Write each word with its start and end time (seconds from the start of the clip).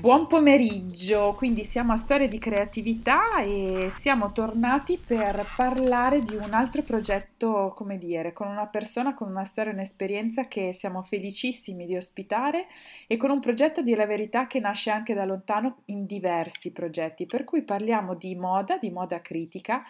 Buon 0.00 0.26
pomeriggio, 0.26 1.34
quindi 1.36 1.64
siamo 1.64 1.92
a 1.92 1.96
Storia 1.96 2.26
di 2.26 2.38
Creatività 2.38 3.42
e 3.42 3.88
siamo 3.90 4.32
tornati 4.32 4.98
per 4.98 5.44
parlare 5.54 6.20
di 6.20 6.34
un 6.34 6.54
altro 6.54 6.80
progetto, 6.82 7.74
come 7.76 7.98
dire, 7.98 8.32
con 8.32 8.48
una 8.48 8.66
persona 8.66 9.12
con 9.12 9.28
una 9.28 9.44
storia 9.44 9.70
un'esperienza 9.70 10.48
che 10.48 10.72
siamo 10.72 11.02
felicissimi 11.02 11.84
di 11.84 11.94
ospitare 11.94 12.68
e 13.06 13.18
con 13.18 13.30
un 13.30 13.40
progetto 13.40 13.82
di 13.82 13.94
la 13.94 14.06
verità 14.06 14.46
che 14.46 14.60
nasce 14.60 14.90
anche 14.90 15.12
da 15.12 15.26
lontano 15.26 15.82
in 15.86 16.06
diversi 16.06 16.72
progetti, 16.72 17.26
per 17.26 17.44
cui 17.44 17.62
parliamo 17.62 18.14
di 18.14 18.34
moda, 18.34 18.78
di 18.78 18.90
moda 18.90 19.20
critica 19.20 19.84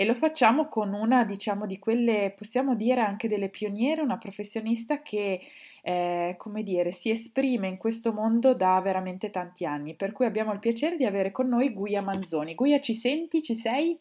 e 0.00 0.04
lo 0.04 0.14
facciamo 0.14 0.68
con 0.68 0.92
una, 0.92 1.24
diciamo, 1.24 1.66
di 1.66 1.80
quelle, 1.80 2.32
possiamo 2.38 2.76
dire 2.76 3.00
anche 3.00 3.26
delle 3.26 3.48
pioniere, 3.48 4.00
una 4.00 4.16
professionista 4.16 5.02
che 5.02 5.40
eh, 5.82 6.36
come 6.38 6.62
dire, 6.62 6.92
si 6.92 7.10
esprime 7.10 7.66
in 7.66 7.78
questo 7.78 8.12
mondo 8.12 8.54
da 8.54 8.80
veramente 8.80 9.30
tanti 9.30 9.64
anni, 9.64 9.96
per 9.96 10.12
cui 10.12 10.24
abbiamo 10.24 10.52
il 10.52 10.60
piacere 10.60 10.96
di 10.96 11.04
avere 11.04 11.32
con 11.32 11.48
noi 11.48 11.72
Guia 11.72 12.00
Manzoni. 12.00 12.54
Guia, 12.54 12.80
ci 12.80 12.94
senti? 12.94 13.42
Ci 13.42 13.56
sei? 13.56 13.98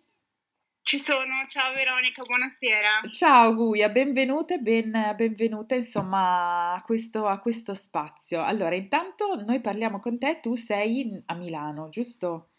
Ci 0.83 0.99
sono, 0.99 1.47
ciao 1.47 1.73
Veronica, 1.73 2.21
buonasera. 2.21 3.09
Ciao 3.09 3.55
Guia, 3.55 3.89
benvenuta 3.89 4.53
e 4.53 4.59
ben, 4.59 5.15
benvenuta 5.15 5.73
insomma 5.73 6.73
a 6.73 6.81
questo, 6.83 7.25
a 7.25 7.39
questo 7.39 7.73
spazio. 7.73 8.43
Allora, 8.43 8.75
intanto 8.75 9.33
noi 9.43 9.59
parliamo 9.61 9.99
con 9.99 10.19
te, 10.19 10.41
tu 10.43 10.53
sei 10.53 11.23
a 11.25 11.33
Milano, 11.33 11.89
giusto? 11.89 12.49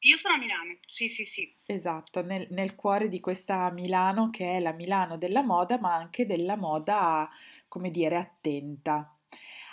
Io 0.00 0.16
sono 0.16 0.34
a 0.34 0.38
Milano, 0.38 0.76
sì, 0.86 1.08
sì, 1.08 1.24
sì. 1.24 1.52
Esatto, 1.66 2.22
nel, 2.22 2.46
nel 2.50 2.74
cuore 2.74 3.08
di 3.08 3.18
questa 3.18 3.70
Milano 3.70 4.30
che 4.30 4.56
è 4.56 4.60
la 4.60 4.72
Milano 4.72 5.16
della 5.16 5.42
moda, 5.42 5.78
ma 5.80 5.94
anche 5.94 6.26
della 6.26 6.56
moda 6.56 7.28
come 7.68 7.90
dire, 7.90 8.16
attenta. 8.16 9.10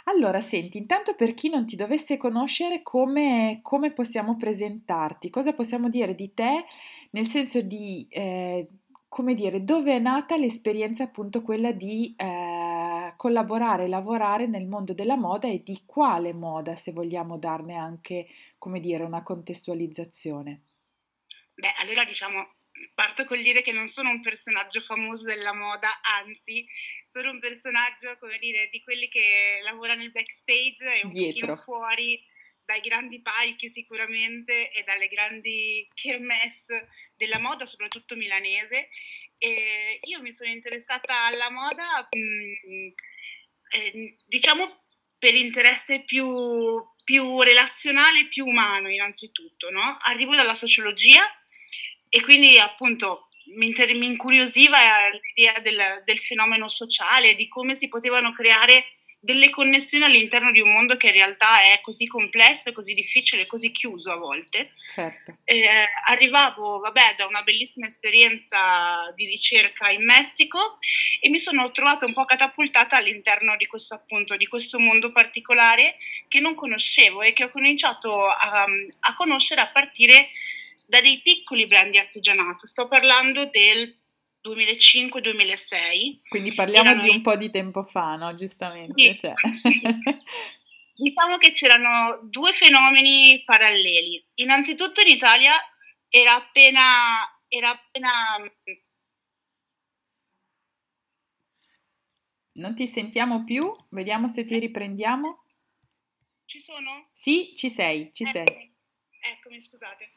Allora, 0.05 0.41
senti, 0.41 0.77
intanto 0.77 1.16
per 1.16 1.34
chi 1.34 1.48
non 1.49 1.66
ti 1.66 1.77
dovesse 1.77 2.18
conoscere, 2.18 2.82
come, 2.82 3.59
come 3.62 3.94
possiamo 3.94 4.35
presentarti? 4.35 5.29
Cosa 5.29 5.54
possiamo 5.54 5.88
dire 5.88 6.13
di 6.13 6.34
te? 6.34 6.66
Nel 7.12 7.26
senso 7.26 7.62
di, 7.62 8.05
eh, 8.10 8.68
come 9.07 9.34
dire, 9.34 9.63
dove 9.63 9.96
è 9.96 9.99
nata 9.99 10.35
l'esperienza 10.35 11.04
appunto 11.04 11.41
quella 11.41 11.71
di 11.71 12.13
eh, 12.18 12.26
collaborare, 13.24 13.88
lavorare 13.88 14.48
nel 14.48 14.66
mondo 14.66 14.93
della 14.93 15.16
moda 15.16 15.48
e 15.48 15.63
di 15.63 15.84
quale 15.85 16.34
moda, 16.34 16.76
se 16.76 16.91
vogliamo 16.91 17.38
darne 17.38 17.76
anche, 17.76 18.27
come 18.57 18.82
dire, 18.82 19.05
una 19.05 19.24
contestualizzazione? 19.24 20.63
Beh, 21.55 21.74
allora 21.77 22.04
diciamo, 22.04 22.55
parto 22.94 23.24
col 23.24 23.41
dire 23.41 23.62
che 23.62 23.71
non 23.71 23.88
sono 23.88 24.10
un 24.10 24.20
personaggio 24.20 24.82
famoso 24.82 25.24
della 25.24 25.54
moda, 25.54 26.01
anzi 26.01 26.68
sono 27.05 27.32
un 27.32 27.40
personaggio, 27.40 28.18
come 28.20 28.38
dire, 28.40 28.68
di 28.70 28.82
quelli 28.82 29.07
che 29.07 29.60
lavora 29.63 29.96
nel 29.96 30.12
backstage 30.12 30.99
e 30.99 31.05
un 31.05 31.12
Dietro. 31.12 31.55
fuori 31.63 32.21
dai 32.66 32.82
grandi 32.82 33.21
palchi 33.21 33.70
sicuramente 33.70 34.70
e 34.70 34.84
dalle 34.84 35.07
grandi 35.07 35.88
kermesse 35.94 36.90
della 37.16 37.40
moda, 37.40 37.66
soprattutto 37.66 38.18
milanese. 38.18 38.90
E 39.44 39.99
io 40.04 40.22
mi 40.22 40.32
sono 40.32 40.49
interessata 40.52 41.26
alla 41.26 41.49
moda, 41.49 42.08
mh, 42.10 42.72
mm, 42.72 42.88
eh, 43.72 44.18
diciamo, 44.26 44.85
per 45.20 45.35
interesse 45.35 46.05
più, 46.05 46.82
più 47.04 47.41
relazionale, 47.41 48.27
più 48.27 48.46
umano 48.46 48.90
innanzitutto. 48.90 49.70
No? 49.70 49.98
Arrivo 50.00 50.34
dalla 50.34 50.55
sociologia 50.55 51.26
e 52.08 52.22
quindi 52.22 52.58
appunto 52.58 53.27
mi, 53.58 53.66
inter- 53.66 53.94
mi 53.98 54.05
incuriosiva 54.05 54.77
l'idea 55.10 55.60
del, 55.60 56.04
del, 56.05 56.20
fenomeno 56.20 56.70
sociale, 56.70 57.35
di 57.35 57.50
come 57.50 57.76
si 57.76 57.90
potevano 57.90 58.32
creare 58.32 58.85
delle 59.24 59.49
connessioni 59.49 60.04
all'interno 60.04 60.52
di 60.52 60.60
un 60.60 60.74
mondo 60.74 60.98
che 60.98 61.07
in 61.07 61.13
realtà 61.13 61.62
è 61.62 61.79
così 61.79 62.07
complesso, 62.07 62.74
così 62.74 62.93
difficile, 62.93 63.48
così 63.48 63.71
chiuso 63.71 64.12
a 64.12 64.18
volte. 64.18 64.74
Certo. 64.94 65.38
Eh, 65.46 65.66
arrivavo, 66.07 66.79
vabbè, 66.79 67.16
da 67.16 67.25
una 67.25 67.41
bellissima 67.41 67.88
esperienza 67.88 69.13
di 69.16 69.25
ricerca 69.25 69.89
in 69.89 70.03
Messico 70.03 70.78
e 71.22 71.29
mi 71.29 71.39
sono 71.39 71.72
trovata 71.72 72.06
un 72.06 72.11
po' 72.11 72.25
catapultata 72.25 72.97
all'interno 72.97 73.56
di 73.56 73.66
questo 73.66 73.94
appunto, 73.94 74.35
di 74.35 74.45
questo 74.45 74.78
mondo 74.78 75.13
particolare 75.13 75.95
che 76.28 76.41
non 76.41 76.53
conoscevo 76.53 77.22
e 77.22 77.31
che 77.31 77.45
ho 77.45 77.50
cominciato 77.50 78.28
a, 78.28 78.66
a 79.00 79.16
conoscere 79.16 79.61
a 79.61 79.72
partire 79.72 80.31
da 80.85 81.00
dei 81.00 81.22
piccoli 81.22 81.66
brand 81.66 81.91
di 81.91 81.97
artigianato. 81.97 82.67
Sto 82.67 82.90
parlando 82.90 83.45
del 83.45 84.03
2005-2006. 84.43 86.19
Quindi 86.27 86.53
parliamo 86.53 86.89
Erano 86.89 87.03
di 87.03 87.09
un 87.09 87.21
po' 87.21 87.35
di 87.35 87.49
tempo 87.49 87.83
fa, 87.83 88.15
no? 88.15 88.33
Giustamente. 88.35 88.93
Sì, 89.01 89.17
cioè. 89.19 89.33
sì. 89.51 89.81
Diciamo 90.95 91.37
che 91.37 91.51
c'erano 91.51 92.19
due 92.23 92.51
fenomeni 92.53 93.41
paralleli. 93.45 94.23
Innanzitutto 94.35 95.01
in 95.01 95.07
Italia 95.07 95.53
era 96.07 96.35
appena, 96.35 97.41
era 97.47 97.71
appena 97.71 98.11
Non 102.55 102.75
ti 102.75 102.85
sentiamo 102.85 103.43
più? 103.43 103.73
Vediamo 103.89 104.27
se 104.27 104.45
ti 104.45 104.59
riprendiamo. 104.59 105.45
Ci 106.45 106.59
sono? 106.59 107.09
Sì, 107.11 107.53
ci 107.55 107.69
sei, 107.69 108.11
ci 108.13 108.23
eccomi, 108.23 108.45
sei. 108.45 108.75
Eccomi, 109.35 109.59
scusate. 109.61 110.11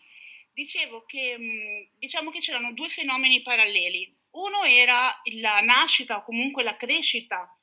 Dicevo 0.57 1.05
che 1.05 1.91
diciamo 1.99 2.31
che 2.31 2.39
c'erano 2.39 2.73
due 2.73 2.89
fenomeni 2.89 3.43
paralleli. 3.43 4.11
Uno 4.31 4.63
era 4.63 5.21
la 5.35 5.61
nascita 5.61 6.17
o 6.17 6.23
comunque 6.23 6.63
la 6.63 6.77
crescita 6.77 7.55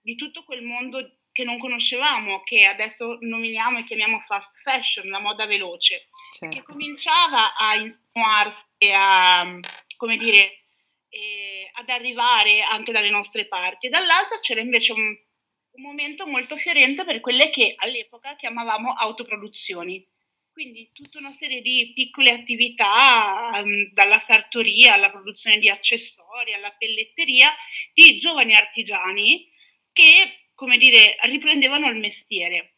di 0.00 0.14
tutto 0.14 0.44
quel 0.44 0.62
mondo 0.62 1.22
che 1.32 1.42
non 1.42 1.58
conoscevamo, 1.58 2.44
che 2.44 2.64
adesso 2.64 3.18
nominiamo 3.18 3.78
e 3.78 3.82
chiamiamo 3.82 4.20
fast 4.20 4.60
fashion, 4.60 5.08
la 5.08 5.18
moda 5.18 5.44
veloce, 5.44 6.06
certo. 6.38 6.56
che 6.56 6.62
cominciava 6.62 7.56
a 7.56 7.74
insinuarsi 7.74 8.64
e 8.78 8.92
a, 8.92 9.58
come 9.96 10.16
dire, 10.16 10.66
eh, 11.08 11.68
ad 11.72 11.88
arrivare 11.88 12.62
anche 12.62 12.92
dalle 12.92 13.10
nostre 13.10 13.48
parti. 13.48 13.88
Dall'altra 13.88 14.38
c'era 14.38 14.60
invece 14.60 14.92
un, 14.92 15.02
un 15.02 15.82
momento 15.82 16.28
molto 16.28 16.56
fiorente 16.56 17.04
per 17.04 17.18
quelle 17.18 17.50
che 17.50 17.74
all'epoca 17.76 18.36
chiamavamo 18.36 18.92
autoproduzioni 18.92 20.14
quindi 20.56 20.90
tutta 20.90 21.18
una 21.18 21.32
serie 21.32 21.60
di 21.60 21.92
piccole 21.94 22.30
attività, 22.30 23.60
um, 23.62 23.92
dalla 23.92 24.18
sartoria 24.18 24.94
alla 24.94 25.10
produzione 25.10 25.58
di 25.58 25.68
accessori, 25.68 26.54
alla 26.54 26.70
pelletteria, 26.70 27.50
di 27.92 28.16
giovani 28.16 28.54
artigiani 28.54 29.46
che, 29.92 30.48
come 30.54 30.78
dire, 30.78 31.18
riprendevano 31.24 31.90
il 31.90 31.98
mestiere. 31.98 32.76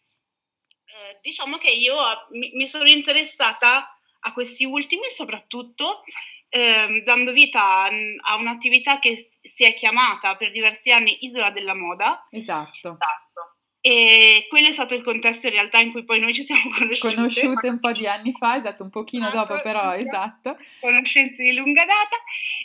Eh, 0.86 1.18
diciamo 1.22 1.56
che 1.56 1.70
io 1.70 1.94
mi, 2.30 2.50
mi, 2.54 2.66
sono 2.66 2.88
interessata 2.88 3.96
a 4.22 4.32
questi 4.32 4.64
ultimi 4.64 5.08
soprattutto 5.10 6.02
eh, 6.48 7.02
dando 7.04 7.30
vita 7.30 7.62
a, 7.62 7.90
a, 8.22 8.34
un'attività 8.34 8.98
che 8.98 9.14
si 9.14 9.62
è 9.62 9.72
chiamata 9.74 10.34
per 10.34 10.50
diversi 10.50 10.90
anni 10.90 11.18
Isola 11.20 11.52
della 11.52 11.76
Moda. 11.76 12.26
Esatto. 12.28 12.98
esatto 13.00 13.47
e 13.80 14.46
quello 14.48 14.68
è 14.68 14.72
stato 14.72 14.94
il 14.94 15.02
contesto 15.02 15.46
in 15.46 15.52
realtà 15.52 15.78
in 15.78 15.92
cui 15.92 16.04
poi 16.04 16.20
noi 16.20 16.34
ci 16.34 16.44
siamo 16.44 16.70
conosciute. 16.76 17.14
Conosciute 17.14 17.68
un 17.68 17.78
po' 17.78 17.92
di 17.92 18.06
anni 18.06 18.32
fa, 18.32 18.56
esatto, 18.56 18.82
un 18.82 18.90
pochino 18.90 19.28
esatto, 19.28 19.54
dopo 19.54 19.62
però, 19.62 19.94
esatto. 19.94 20.56
Conoscenze 20.80 21.42
di 21.44 21.54
lunga 21.54 21.84
data 21.84 22.16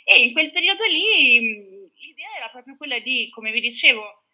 e 0.04 0.22
in 0.22 0.32
quel 0.32 0.50
periodo 0.50 0.84
lì 0.84 1.38
l'idea 1.94 2.36
era 2.36 2.48
proprio 2.50 2.76
quella 2.76 2.98
di, 2.98 3.28
come 3.30 3.52
vi 3.52 3.60
dicevo, 3.60 4.24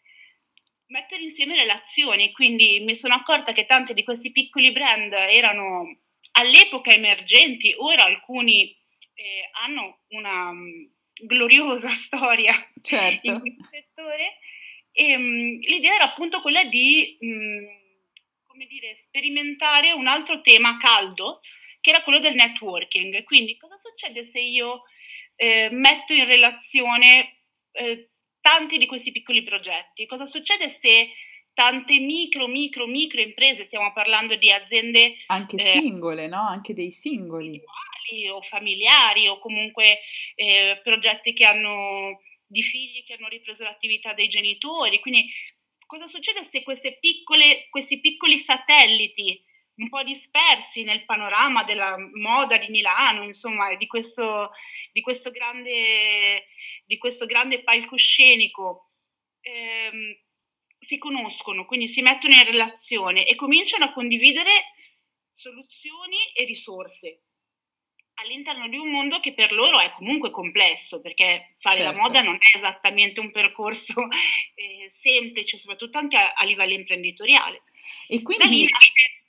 mettere 0.87 1.23
insieme 1.23 1.65
le 1.65 1.71
azioni, 1.71 2.33
quindi 2.33 2.81
mi 2.83 2.95
sono 2.95 3.15
accorta 3.15 3.53
che 3.53 3.67
tanti 3.67 3.95
di 3.95 4.03
questi 4.03 4.33
piccoli 4.33 4.73
brand 4.73 5.13
erano 5.13 5.99
all'epoca 6.33 6.93
emergenti, 6.93 7.75
ora 7.77 8.05
alcuni 8.05 8.77
eh, 9.15 9.51
hanno 9.65 10.01
una 10.09 10.51
um, 10.51 10.91
gloriosa 11.15 11.91
storia 11.91 12.55
certo. 12.81 13.29
in 13.29 13.41
questo 13.41 13.69
settore 13.71 14.39
e 14.93 15.17
um, 15.17 15.59
l'idea 15.61 15.95
era 15.95 16.05
appunto 16.05 16.41
quella 16.41 16.65
di, 16.65 17.17
um, 17.21 17.67
come 18.47 18.67
dire, 18.67 18.95
sperimentare 18.97 19.93
un 19.93 20.07
altro 20.07 20.41
tema 20.41 20.77
caldo, 20.79 21.41
che 21.81 21.91
era 21.91 22.03
quello 22.03 22.19
del 22.19 22.35
networking. 22.35 23.25
Quindi 23.25 23.57
cosa 23.57 23.79
succede 23.79 24.25
se 24.25 24.41
io 24.41 24.83
eh, 25.37 25.69
metto 25.71 26.13
in 26.13 26.27
relazione 26.27 27.39
eh, 27.73 28.11
tanti 28.41 28.79
di 28.79 28.87
questi 28.87 29.13
piccoli 29.13 29.43
progetti? 29.43 30.07
Cosa 30.07 30.27
succede 30.27 30.69
se 30.69 31.11
tante 31.55 31.99
micro, 31.99 32.47
micro, 32.47 32.87
micro 32.87 33.21
imprese, 33.21 33.65
stiamo 33.65 33.93
parlando 33.93 34.37
di 34.37 34.51
aziende... 34.51 35.17
Anche 35.27 35.57
eh, 35.57 35.73
singole, 35.73 36.27
no? 36.27 36.47
Anche 36.47 36.75
dei 36.75 36.91
singoli. 36.91 37.61
O 38.33 38.43
familiari 38.43 39.29
o 39.29 39.39
comunque 39.39 40.01
eh, 40.35 40.81
progetti 40.83 41.33
che 41.33 41.45
hanno 41.45 42.21
di 42.51 42.63
figli 42.65 43.05
che 43.05 43.15
hanno 43.15 43.29
ripreso 43.29 43.63
l'attività 43.63 44.13
dei 44.13 44.29
genitori. 44.29 44.99
Quindi 44.99 45.31
cosa 45.87 46.09
succede 46.09 46.43
se 46.43 46.65
piccole, 46.99 47.69
questi 47.71 48.01
piccoli 48.01 48.37
satelliti 48.37 49.41
un 49.77 49.89
po' 49.89 50.03
dispersi 50.03 50.83
nel 50.83 51.05
panorama 51.05 51.63
della 51.63 51.97
moda 52.15 52.59
di 52.59 52.67
Milano, 52.69 53.23
insomma, 53.23 53.75
di 53.77 53.87
questo, 53.87 54.51
di 54.93 55.01
questo, 55.01 55.31
grande, 55.31 56.45
di 56.85 56.99
questo 56.99 57.25
grande 57.25 57.63
palcoscenico, 57.63 58.89
ehm, 59.41 60.19
si 60.79 60.99
conoscono, 60.99 61.65
quindi 61.65 61.87
si 61.87 62.03
mettono 62.03 62.35
in 62.35 62.45
relazione 62.45 63.27
e 63.27 63.37
cominciano 63.37 63.85
a 63.85 63.93
condividere 63.93 64.73
soluzioni 65.33 66.17
e 66.35 66.45
risorse 66.45 67.23
all'interno 68.23 68.69
di 68.69 68.77
un 68.77 68.91
mondo 68.91 69.21
che 69.21 69.33
per 69.33 69.53
loro 69.53 69.81
è 69.81 69.93
comunque 69.97 70.31
complesso, 70.31 71.01
perché 71.01 71.57
fare 71.59 71.83
certo. 71.83 71.97
la 71.97 72.03
moda 72.03 72.23
non 72.23 72.37
è 72.37 72.57
esattamente 72.57 73.21
un 73.21 73.31
percorso 73.31 74.07
eh, 74.55 74.89
semplice, 74.91 75.59
soprattutto 75.59 75.99
anche 75.99 76.17
a, 76.17 76.33
a 76.35 76.45
livello 76.45 76.75
imprenditoriale. 76.75 77.63
E 78.09 78.23
quindi, 78.23 78.69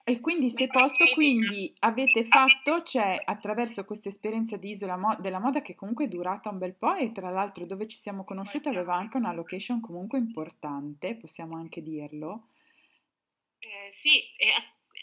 e 0.03 0.19
quindi, 0.19 0.49
se 0.49 0.67
posso, 0.67 1.05
quindi 1.13 1.73
avete 1.79 2.25
fatto, 2.25 2.83
cioè 2.83 3.21
attraverso 3.23 3.85
questa 3.85 4.09
esperienza 4.09 4.57
di 4.57 4.69
Isola 4.69 4.97
Mo- 4.97 5.17
della 5.19 5.39
Moda 5.39 5.61
che 5.61 5.75
comunque 5.75 6.05
è 6.05 6.07
durata 6.07 6.49
un 6.49 6.57
bel 6.57 6.75
po' 6.75 6.95
e 6.95 7.11
tra 7.11 7.29
l'altro 7.29 7.65
dove 7.65 7.87
ci 7.87 7.97
siamo 7.97 8.23
conosciute 8.23 8.69
aveva 8.69 8.95
anche 8.95 9.17
una 9.17 9.33
location 9.33 9.79
comunque 9.79 10.17
importante, 10.17 11.15
possiamo 11.15 11.55
anche 11.55 11.81
dirlo. 11.81 12.47
Eh, 13.59 13.91
sì, 13.91 14.23
e 14.37 14.49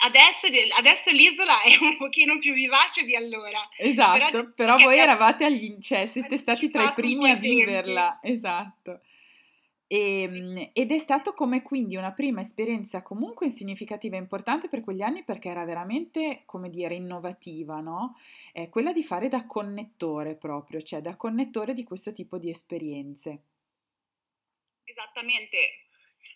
Adesso, 0.01 0.47
adesso, 0.77 1.11
l'isola 1.11 1.63
è 1.63 1.77
un 1.81 1.97
pochino 1.97 2.39
più 2.39 2.53
vivace 2.53 3.05
di 3.05 3.17
allora. 3.17 3.69
Esatto, 3.77 4.31
però, 4.31 4.51
però 4.55 4.77
voi 4.77 4.99
eravate 4.99 5.45
agli, 5.45 5.79
cioè 5.81 6.07
siete 6.07 6.37
stati 6.37 6.71
tra 6.71 6.85
i 6.85 6.93
primi 6.95 7.31
a 7.31 7.35
viverla, 7.35 8.21
esatto. 8.23 9.01
E, 9.91 10.23
ehm, 10.23 10.71
ed 10.73 10.93
è 10.93 10.99
stato 10.99 11.33
come 11.33 11.63
quindi 11.63 11.97
una 11.97 12.13
prima 12.13 12.43
esperienza 12.43 13.03
comunque 13.03 13.49
significativa 13.49 14.17
e 14.17 14.21
importante 14.21 14.69
per 14.69 14.83
quegli 14.83 15.03
anni 15.03 15.25
perché 15.25 15.49
era 15.49 15.65
veramente, 15.65 16.43
come 16.45 16.71
dire, 16.71 16.95
innovativa, 16.95 17.81
no? 17.81 18.17
È 18.53 18.69
quella 18.69 18.93
di 18.93 19.03
fare 19.03 19.29
da 19.29 19.47
connettore 19.47 20.37
proprio, 20.37 20.81
cioè 20.83 21.01
da 21.01 21.17
connettore 21.17 21.73
di 21.73 21.83
questo 21.85 22.13
tipo 22.13 22.39
di 22.39 22.51
esperienze. 22.51 23.43
Esattamente. 24.85 25.87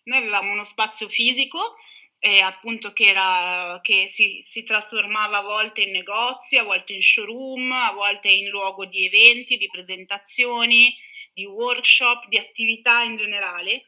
Noi 0.04 0.18
avevamo 0.18 0.52
uno 0.52 0.64
spazio 0.64 1.08
fisico 1.08 1.76
eh, 2.24 2.40
appunto 2.40 2.92
che, 2.92 3.06
era, 3.06 3.80
che 3.82 4.06
si, 4.06 4.42
si, 4.44 4.62
trasformava 4.62 5.38
a 5.38 5.42
volte 5.42 5.82
in 5.82 5.90
negozio, 5.90 6.60
a 6.60 6.64
volte 6.64 6.92
in 6.92 7.02
showroom, 7.02 7.72
a 7.72 7.92
volte 7.94 8.28
in 8.28 8.48
luogo 8.48 8.86
di 8.86 9.06
eventi, 9.06 9.56
di 9.56 9.66
presentazioni, 9.66 10.94
di 11.34 11.44
workshop, 11.46 12.28
di 12.28 12.38
attività 12.38 13.02
in 13.02 13.16
generale. 13.16 13.86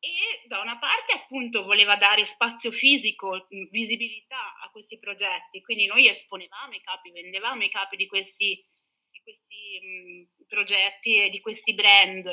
E 0.00 0.42
da 0.48 0.58
una 0.58 0.80
parte 0.80 1.12
appunto 1.12 1.62
voleva 1.62 1.94
dare 1.94 2.24
spazio 2.24 2.72
fisico, 2.72 3.46
visibilità 3.70 4.58
a 4.60 4.68
questi 4.72 4.98
progetti, 4.98 5.62
quindi 5.62 5.86
noi 5.86 6.08
esponevamo 6.08 6.72
i 6.72 6.80
capi, 6.80 7.12
vendevamo 7.12 7.62
i 7.62 7.70
capi 7.70 7.94
di 7.94 8.08
questi, 8.08 8.60
di 9.08 9.20
questi 9.22 9.78
mh, 9.80 10.46
progetti 10.48 11.18
e 11.18 11.30
di 11.30 11.40
questi 11.40 11.72
brand 11.72 12.26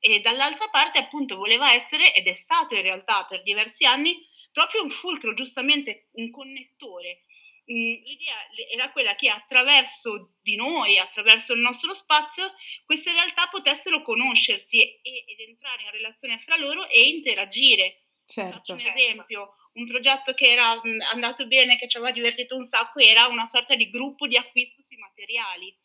e 0.00 0.20
dall'altra 0.20 0.68
parte 0.68 0.98
appunto 0.98 1.36
voleva 1.36 1.72
essere 1.72 2.12
ed 2.12 2.26
è 2.26 2.34
stato 2.34 2.74
in 2.74 2.82
realtà 2.82 3.24
per 3.24 3.42
diversi 3.42 3.86
anni 3.86 4.14
proprio 4.54 4.84
un 4.84 4.90
fulcro, 4.90 5.34
giustamente 5.34 6.10
un 6.12 6.30
connettore. 6.30 7.22
Mm, 7.70 8.04
l'idea 8.04 8.36
era 8.70 8.92
quella 8.92 9.16
che 9.16 9.28
attraverso 9.28 10.36
di 10.40 10.54
noi, 10.54 10.98
attraverso 10.98 11.54
il 11.54 11.60
nostro 11.60 11.92
spazio, 11.92 12.52
queste 12.84 13.12
realtà 13.12 13.48
potessero 13.50 14.00
conoscersi 14.02 14.80
e, 14.80 15.24
ed 15.26 15.40
entrare 15.40 15.82
in 15.82 15.90
relazione 15.90 16.38
fra 16.38 16.56
loro 16.56 16.88
e 16.88 17.08
interagire. 17.08 18.04
Certo. 18.24 18.58
Faccio 18.58 18.72
un 18.74 18.80
esempio, 18.80 19.54
un 19.72 19.86
progetto 19.86 20.34
che 20.34 20.52
era 20.52 20.76
mm, 20.76 21.00
andato 21.12 21.46
bene, 21.48 21.76
che 21.76 21.88
ci 21.88 21.96
aveva 21.96 22.12
divertito 22.12 22.56
un 22.56 22.64
sacco, 22.64 23.00
era 23.00 23.26
una 23.26 23.46
sorta 23.46 23.74
di 23.74 23.90
gruppo 23.90 24.28
di 24.28 24.36
acquisto 24.36 24.82
sui 24.86 24.98
materiali, 24.98 25.76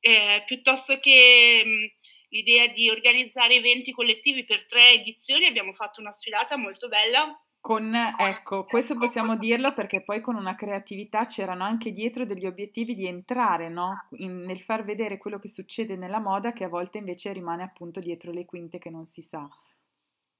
eh, 0.00 0.42
piuttosto 0.44 0.98
che 0.98 1.62
mh, 1.64 1.68
mm, 1.68 1.84
l'idea 2.30 2.66
di 2.66 2.90
organizzare 2.90 3.54
eventi 3.54 3.92
collettivi 3.92 4.44
per 4.44 4.66
tre 4.66 4.90
edizioni, 4.90 5.46
abbiamo 5.46 5.72
fatto 5.72 6.00
una 6.00 6.12
sfilata 6.12 6.56
molto 6.56 6.88
bella 6.88 7.40
con, 7.60 7.94
ecco, 7.94 8.64
questo 8.64 8.96
possiamo 8.96 9.36
dirlo 9.36 9.74
perché 9.74 10.02
poi 10.02 10.20
con 10.20 10.36
una 10.36 10.54
creatività 10.54 11.26
c'erano 11.26 11.64
anche 11.64 11.92
dietro 11.92 12.24
degli 12.24 12.46
obiettivi 12.46 12.94
di 12.94 13.06
entrare, 13.06 13.68
no? 13.68 14.06
In- 14.18 14.40
nel 14.40 14.60
far 14.62 14.84
vedere 14.84 15.18
quello 15.18 15.38
che 15.38 15.48
succede 15.48 15.96
nella 15.96 16.20
moda 16.20 16.52
che 16.52 16.64
a 16.64 16.68
volte 16.68 16.98
invece 16.98 17.32
rimane 17.32 17.62
appunto 17.62 18.00
dietro 18.00 18.32
le 18.32 18.44
quinte 18.44 18.78
che 18.78 18.90
non 18.90 19.04
si 19.04 19.22
sa. 19.22 19.48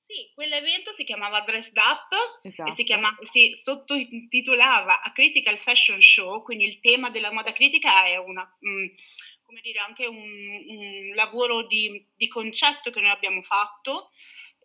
Sì, 0.09 0.31
quell'evento 0.33 0.91
si 0.93 1.05
chiamava 1.05 1.43
Dressed 1.43 1.77
Up 1.77 2.41
esatto. 2.43 2.71
e 2.71 2.75
si, 2.75 2.83
chiama, 2.85 3.15
si 3.21 3.53
sottotitolava 3.55 5.03
A 5.03 5.13
Critical 5.13 5.59
Fashion 5.59 6.01
Show, 6.01 6.43
quindi 6.43 6.65
il 6.65 6.81
tema 6.81 7.11
della 7.11 7.31
moda 7.31 7.53
critica 7.53 8.07
è 8.07 8.17
una, 8.17 8.43
mh, 8.59 8.71
mm, 8.71 8.87
come 9.43 9.61
dire, 9.61 9.81
anche 9.81 10.07
un, 10.07 10.17
un 10.17 11.15
lavoro 11.15 11.67
di, 11.67 12.07
di 12.17 12.27
concetto 12.27 12.91
che 12.91 13.01
noi 13.01 13.11
abbiamo 13.11 13.43
fatto 13.43 14.11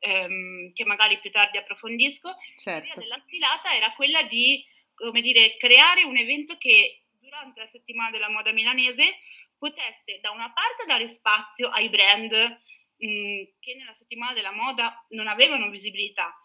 ehm, 0.04 0.74
che 0.74 0.86
magari 0.86 1.20
più 1.20 1.32
tardi 1.32 1.58
approfondisco, 1.58 2.36
certo. 2.58 2.82
l'idea 2.82 2.96
della 2.96 3.24
sfilata 3.26 3.74
era 3.76 3.94
quella 3.94 4.24
di, 4.24 4.64
come 4.94 5.22
dire, 5.22 5.56
creare 5.58 6.04
un 6.04 6.18
evento 6.18 6.58
che 6.58 7.04
durante 7.20 7.62
la 7.62 7.68
settimana 7.68 8.12
della 8.12 8.30
moda 8.30 8.52
milanese 8.52 9.20
potesse 9.58 10.20
da 10.22 10.32
una 10.32 10.52
parte 10.52 10.86
dare 10.86 11.08
spazio 11.08 11.70
ai 11.70 11.90
brand 11.90 12.32
mh, 12.32 13.44
che 13.60 13.76
nella 13.76 13.94
settimana 13.94 14.34
della 14.34 14.52
moda 14.52 15.06
non 15.10 15.28
avevano 15.28 15.70
visibilità 15.70 16.38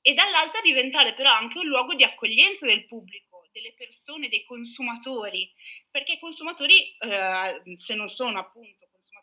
e 0.00 0.14
dall'altra 0.14 0.60
diventare 0.60 1.12
però 1.12 1.30
anche 1.30 1.58
un 1.58 1.66
luogo 1.66 1.94
di 1.94 2.04
accoglienza 2.04 2.66
del 2.66 2.86
pubblico, 2.86 3.48
delle 3.52 3.72
persone, 3.74 4.28
dei 4.28 4.42
consumatori, 4.44 5.52
perché 5.90 6.14
i 6.14 6.18
consumatori, 6.18 6.96
eh, 6.98 7.62
se 7.76 7.94
non 7.94 8.08
sono 8.08 8.38
appunto 8.40 8.81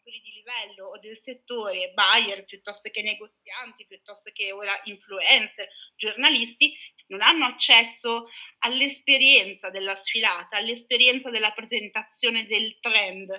consumatori 0.09 0.21
di 0.21 0.31
livello 0.33 0.88
o 0.88 1.00
del 1.00 1.15
settore, 1.15 1.94
buyer 1.94 2.44
piuttosto 2.45 2.89
che 2.89 3.01
negozianti, 3.01 3.85
piuttosto 3.85 4.31
che 4.33 4.51
ora 4.51 4.73
influencer, 4.85 5.69
giornalisti, 5.95 6.75
non 7.07 7.21
hanno 7.21 7.45
accesso 7.45 8.27
all'esperienza 8.59 9.69
della 9.69 9.95
sfilata, 9.95 10.57
all'esperienza 10.57 11.29
della 11.29 11.51
presentazione 11.51 12.45
del 12.45 12.77
trend. 12.79 13.31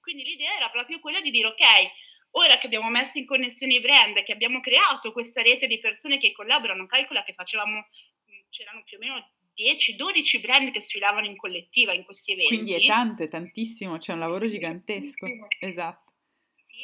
Quindi 0.00 0.24
l'idea 0.24 0.56
era 0.56 0.70
proprio 0.70 1.00
quella 1.00 1.20
di 1.20 1.30
dire 1.30 1.48
ok, 1.48 1.62
ora 2.32 2.58
che 2.58 2.66
abbiamo 2.66 2.88
messo 2.90 3.18
in 3.18 3.26
connessione 3.26 3.74
i 3.74 3.80
brand, 3.80 4.22
che 4.22 4.32
abbiamo 4.32 4.60
creato 4.60 5.12
questa 5.12 5.42
rete 5.42 5.66
di 5.66 5.78
persone 5.78 6.18
che 6.18 6.32
collaborano, 6.32 6.86
calcola 6.86 7.22
che 7.22 7.34
facevamo, 7.34 7.86
c'erano 8.50 8.82
più 8.84 8.96
o 8.96 9.00
meno 9.00 9.32
10-12 9.56 10.40
brand 10.40 10.70
che 10.72 10.80
sfilavano 10.80 11.26
in 11.26 11.36
collettiva 11.36 11.92
in 11.92 12.04
questi 12.04 12.32
eventi. 12.32 12.54
Quindi 12.54 12.74
è 12.74 12.86
tanto, 12.86 13.22
è 13.22 13.28
tantissimo, 13.28 13.98
c'è 13.98 14.12
un 14.12 14.18
lavoro 14.18 14.48
gigantesco. 14.48 15.26
Esatto 15.60 16.03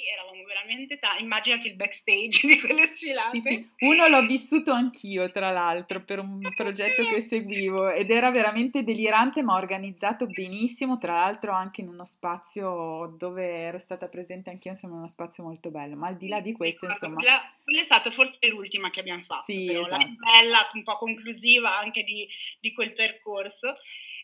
eravamo 0.06 0.42
veramente 0.44 0.98
tanti. 0.98 1.22
Immaginati 1.22 1.68
il 1.68 1.74
backstage 1.74 2.46
di 2.46 2.60
quelle 2.60 2.82
sfilate. 2.82 3.38
Sì, 3.38 3.40
sì. 3.40 3.68
Uno 3.80 4.08
l'ho 4.08 4.26
vissuto 4.26 4.72
anch'io, 4.72 5.30
tra 5.30 5.50
l'altro, 5.50 6.02
per 6.02 6.18
un 6.18 6.40
progetto 6.54 7.06
che 7.06 7.20
seguivo 7.20 7.90
ed 7.90 8.10
era 8.10 8.30
veramente 8.30 8.82
delirante, 8.82 9.42
ma 9.42 9.54
organizzato 9.54 10.26
benissimo. 10.26 10.98
Tra 10.98 11.14
l'altro, 11.14 11.52
anche 11.52 11.80
in 11.80 11.88
uno 11.88 12.04
spazio 12.04 13.14
dove 13.18 13.46
ero 13.46 13.78
stata 13.78 14.08
presente 14.08 14.50
anch'io, 14.50 14.70
insomma, 14.70 14.96
uno 14.96 15.08
spazio 15.08 15.42
molto 15.42 15.70
bello. 15.70 15.96
Ma 15.96 16.08
al 16.08 16.16
di 16.16 16.28
là 16.28 16.40
di 16.40 16.52
questo, 16.52 16.86
Ricordo, 16.86 17.06
insomma. 17.06 17.20
Quella, 17.20 17.54
quella, 17.62 17.80
è 17.80 17.84
stata 17.84 18.10
forse 18.10 18.46
l'ultima 18.48 18.90
che 18.90 19.00
abbiamo 19.00 19.22
fatto, 19.22 19.42
sì, 19.42 19.66
però, 19.66 19.82
esatto. 19.82 20.02
la 20.02 20.40
bella, 20.40 20.70
un 20.74 20.82
po' 20.82 20.96
conclusiva 20.96 21.78
anche 21.78 22.02
di, 22.02 22.28
di 22.60 22.72
quel 22.72 22.92
percorso. 22.92 23.74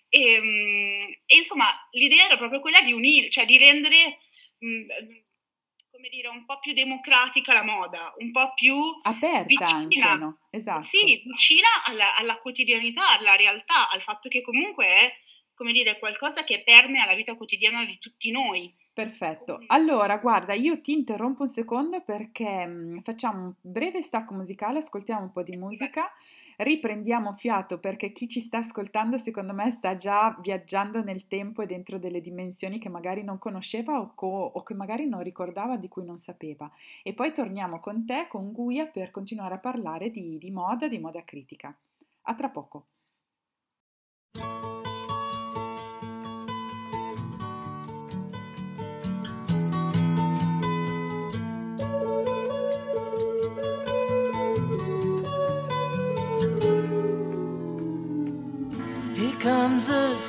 E, 0.09 0.33
ehm, 0.33 0.99
e, 1.27 1.37
insomma, 1.37 1.67
l'idea 1.93 2.27
era 2.27 2.37
proprio 2.37 2.61
quella 2.61 2.81
di 2.81 2.93
unire, 2.93 3.31
cioè 3.31 3.45
di 3.45 3.59
rendere. 3.59 4.19
Mh, 4.59 4.87
come 6.07 6.09
dire, 6.09 6.29
un 6.29 6.45
po' 6.45 6.59
più 6.61 6.73
democratica 6.73 7.53
la 7.53 7.65
moda, 7.65 8.15
un 8.19 8.31
po' 8.31 8.53
più 8.55 8.77
aperta 9.03 9.47
vicina, 9.47 9.75
anche, 10.11 10.19
no? 10.19 10.39
Esatto. 10.51 10.83
Sì, 10.83 11.23
vicina 11.25 11.67
alla, 11.85 12.17
alla, 12.17 12.39
quotidianità, 12.39 13.19
alla 13.19 13.35
realtà, 13.35 13.91
al 13.91 14.03
fatto 14.03 14.29
che 14.29 14.43
comunque 14.43 14.87
è, 14.87 15.13
come 15.55 15.73
dire, 15.73 15.99
qualcosa 15.99 16.45
che 16.45 16.63
permea 16.63 17.05
la 17.05 17.15
vita 17.15 17.35
quotidiana 17.35 17.85
di 17.85 17.99
tutti 17.99 18.31
noi. 18.31 18.73
Perfetto. 18.97 19.65
Allora, 19.67 20.17
guarda, 20.17 20.55
io 20.55 20.81
ti 20.81 20.93
interrompo 20.95 21.43
un 21.43 21.49
secondo 21.49 22.01
perché 22.01 22.65
mh, 22.65 23.03
facciamo 23.03 23.43
un 23.43 23.53
breve 23.61 24.01
stacco 24.01 24.33
musicale, 24.33 24.79
ascoltiamo 24.79 25.21
un 25.21 25.33
po' 25.33 25.43
di 25.43 25.55
musica, 25.59 26.11
riprendiamo 26.57 27.35
fiato 27.35 27.79
perché 27.79 28.11
chi 28.11 28.27
ci 28.27 28.41
sta 28.41 28.57
ascoltando 28.59 29.19
secondo 29.19 29.53
me 29.53 29.69
sta 29.69 29.99
già 29.99 30.35
viaggiando 30.41 31.03
nel 31.03 31.27
tempo 31.29 31.61
e 31.61 31.67
dentro 31.67 31.99
delle 31.99 32.23
dimensioni 32.23 32.79
che 32.79 32.89
magari 32.89 33.23
non 33.23 33.37
conosceva 33.39 34.01
o, 34.01 34.13
co- 34.15 34.53
o 34.55 34.63
che 34.63 34.73
magari 34.73 35.07
non 35.07 35.23
ricordava, 35.23 35.77
di 35.77 35.89
cui 35.89 36.07
non 36.07 36.17
sapeva. 36.17 36.71
E 37.03 37.13
poi 37.13 37.33
torniamo 37.35 37.81
con 37.81 38.07
te, 38.07 38.27
con 38.31 38.51
Guia, 38.51 38.87
per 38.87 39.11
continuare 39.11 39.57
a 39.57 39.59
parlare 39.59 40.09
di, 40.09 40.39
di 40.39 40.51
moda, 40.51 40.89
di 40.89 40.99
moda 40.99 41.23
critica. 41.23 41.77
A 42.23 42.35
tra 42.35 42.49
poco. 42.49 42.87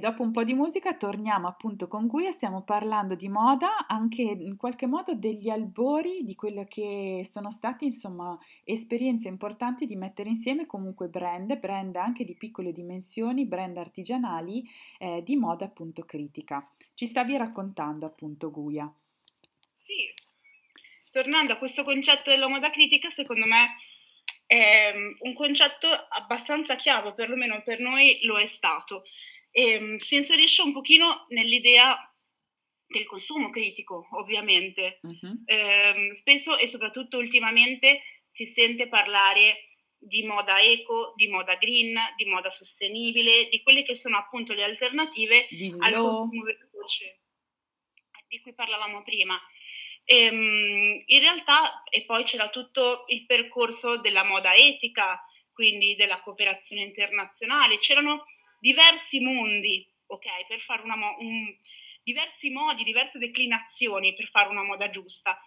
Dopo 0.00 0.22
un 0.22 0.32
po' 0.32 0.42
di 0.42 0.54
musica 0.54 0.96
torniamo 0.96 1.46
appunto 1.46 1.86
con 1.86 2.08
Guia, 2.08 2.32
stiamo 2.32 2.62
parlando 2.62 3.14
di 3.14 3.28
moda, 3.28 3.86
anche 3.86 4.22
in 4.22 4.56
qualche 4.56 4.86
modo 4.86 5.14
degli 5.14 5.48
albori 5.48 6.24
di 6.24 6.34
quelle 6.34 6.66
che 6.66 7.22
sono 7.24 7.52
state 7.52 7.84
insomma 7.84 8.36
esperienze 8.64 9.28
importanti 9.28 9.86
di 9.86 9.94
mettere 9.94 10.28
insieme 10.28 10.66
comunque 10.66 11.06
brand, 11.06 11.56
brand 11.58 11.94
anche 11.94 12.24
di 12.24 12.34
piccole 12.34 12.72
dimensioni, 12.72 13.46
brand 13.46 13.76
artigianali 13.76 14.68
eh, 14.98 15.22
di 15.22 15.36
moda 15.36 15.66
appunto 15.66 16.02
critica. 16.02 16.68
Ci 16.94 17.06
stavi 17.06 17.36
raccontando 17.36 18.06
appunto 18.06 18.50
Guia. 18.50 18.92
Sì, 19.72 20.12
tornando 21.12 21.52
a 21.52 21.58
questo 21.58 21.84
concetto 21.84 22.30
della 22.30 22.48
moda 22.48 22.70
critica, 22.70 23.08
secondo 23.08 23.46
me 23.46 23.76
è 24.46 24.92
un 25.20 25.32
concetto 25.32 25.86
abbastanza 26.08 26.74
chiave, 26.74 27.14
perlomeno 27.14 27.62
per 27.62 27.78
noi 27.78 28.18
lo 28.22 28.36
è 28.36 28.46
stato 28.46 29.04
e 29.50 29.72
ehm, 29.72 29.96
si 29.98 30.16
inserisce 30.16 30.62
un 30.62 30.72
pochino 30.72 31.26
nell'idea 31.28 31.96
del 32.86 33.06
consumo 33.06 33.50
critico, 33.50 34.08
ovviamente. 34.12 34.98
Uh-huh. 35.02 35.42
Eh, 35.44 36.08
spesso 36.12 36.56
e 36.56 36.66
soprattutto 36.66 37.18
ultimamente 37.18 38.02
si 38.28 38.44
sente 38.44 38.88
parlare 38.88 39.70
di 39.96 40.22
moda 40.24 40.60
eco, 40.60 41.12
di 41.14 41.28
moda 41.28 41.56
green, 41.56 41.96
di 42.16 42.24
moda 42.24 42.48
sostenibile, 42.48 43.48
di 43.48 43.62
quelle 43.62 43.82
che 43.82 43.94
sono 43.94 44.16
appunto 44.16 44.54
le 44.54 44.64
alternative 44.64 45.46
al 45.78 45.92
consumo 45.92 46.42
veloce 46.42 47.20
di 48.30 48.40
cui 48.40 48.54
parlavamo 48.54 49.02
prima. 49.02 49.38
Ehm, 50.04 51.02
in 51.04 51.20
realtà, 51.20 51.82
e 51.84 52.04
poi 52.04 52.22
c'era 52.24 52.48
tutto 52.48 53.04
il 53.08 53.26
percorso 53.26 53.98
della 53.98 54.24
moda 54.24 54.54
etica, 54.54 55.22
quindi 55.52 55.94
della 55.96 56.20
cooperazione 56.20 56.82
internazionale, 56.82 57.78
c'erano 57.78 58.24
diversi 58.60 59.20
mondi, 59.20 59.84
ok, 60.06 60.46
per 60.46 60.60
fare 60.60 60.82
una 60.82 60.96
mo- 60.96 61.16
un, 61.18 61.52
diversi 62.02 62.50
modi, 62.50 62.84
diverse 62.84 63.18
declinazioni 63.18 64.14
per 64.14 64.28
fare 64.28 64.48
una 64.50 64.64
moda 64.64 64.90
giusta. 64.90 65.40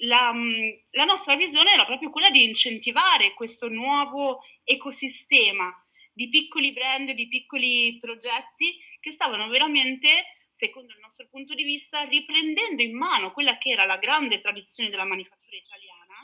La, 0.00 0.32
mm, 0.32 0.70
la, 0.90 1.04
nostra 1.04 1.36
visione 1.36 1.72
era 1.72 1.86
proprio 1.86 2.10
quella 2.10 2.30
di 2.30 2.42
incentivare 2.44 3.34
questo 3.34 3.68
nuovo 3.68 4.40
ecosistema 4.64 5.72
di 6.12 6.28
piccoli 6.28 6.72
brand, 6.72 7.10
di 7.10 7.28
piccoli 7.28 7.98
progetti 8.00 8.78
che 9.00 9.10
stavano 9.10 9.48
veramente, 9.48 10.08
secondo 10.50 10.92
il 10.92 10.98
nostro 11.00 11.28
punto 11.28 11.54
di 11.54 11.64
vista, 11.64 12.02
riprendendo 12.02 12.82
in 12.82 12.96
mano 12.96 13.32
quella 13.32 13.58
che 13.58 13.70
era 13.70 13.84
la 13.84 13.98
grande 13.98 14.40
tradizione 14.40 14.90
della 14.90 15.04
manifattura 15.04 15.56
italiana, 15.56 16.14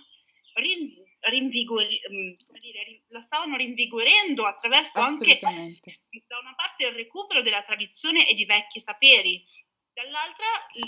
rinvigori, 1.23 2.00
mm, 2.11 2.33
dire, 2.61 3.02
la 3.09 3.21
stavano 3.21 3.57
rinvigorendo 3.57 4.45
attraverso 4.45 5.00
anche 5.00 5.38
da 5.38 6.38
una 6.38 6.55
parte 6.55 6.87
il 6.87 6.95
recupero 6.95 7.43
della 7.43 7.62
tradizione 7.62 8.29
e 8.29 8.35
di 8.35 8.45
vecchi 8.45 8.81
saperi, 8.81 9.45
dall'altra 9.93 10.47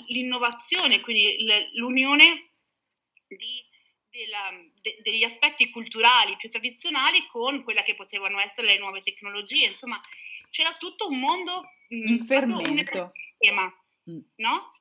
l'innovazione, 0.09 1.00
quindi 1.00 1.37
l'unione 1.75 2.53
di, 3.26 3.62
della, 4.11 4.50
de, 4.81 4.99
degli 5.03 5.25
aspetti 5.25 5.71
culturali 5.71 6.37
più 6.37 6.49
tradizionali 6.49 7.26
con 7.26 7.62
quelle 7.62 7.83
che 7.83 7.95
potevano 7.95 8.41
essere 8.41 8.69
le 8.69 8.79
nuove 8.79 9.03
tecnologie, 9.03 9.67
insomma 9.67 10.00
c'era 10.50 10.75
tutto 10.75 11.09
un 11.09 11.19
mondo 11.19 11.62
in 11.88 12.25
fermento, 12.26 12.71
un 12.71 12.79
no? 14.37 14.73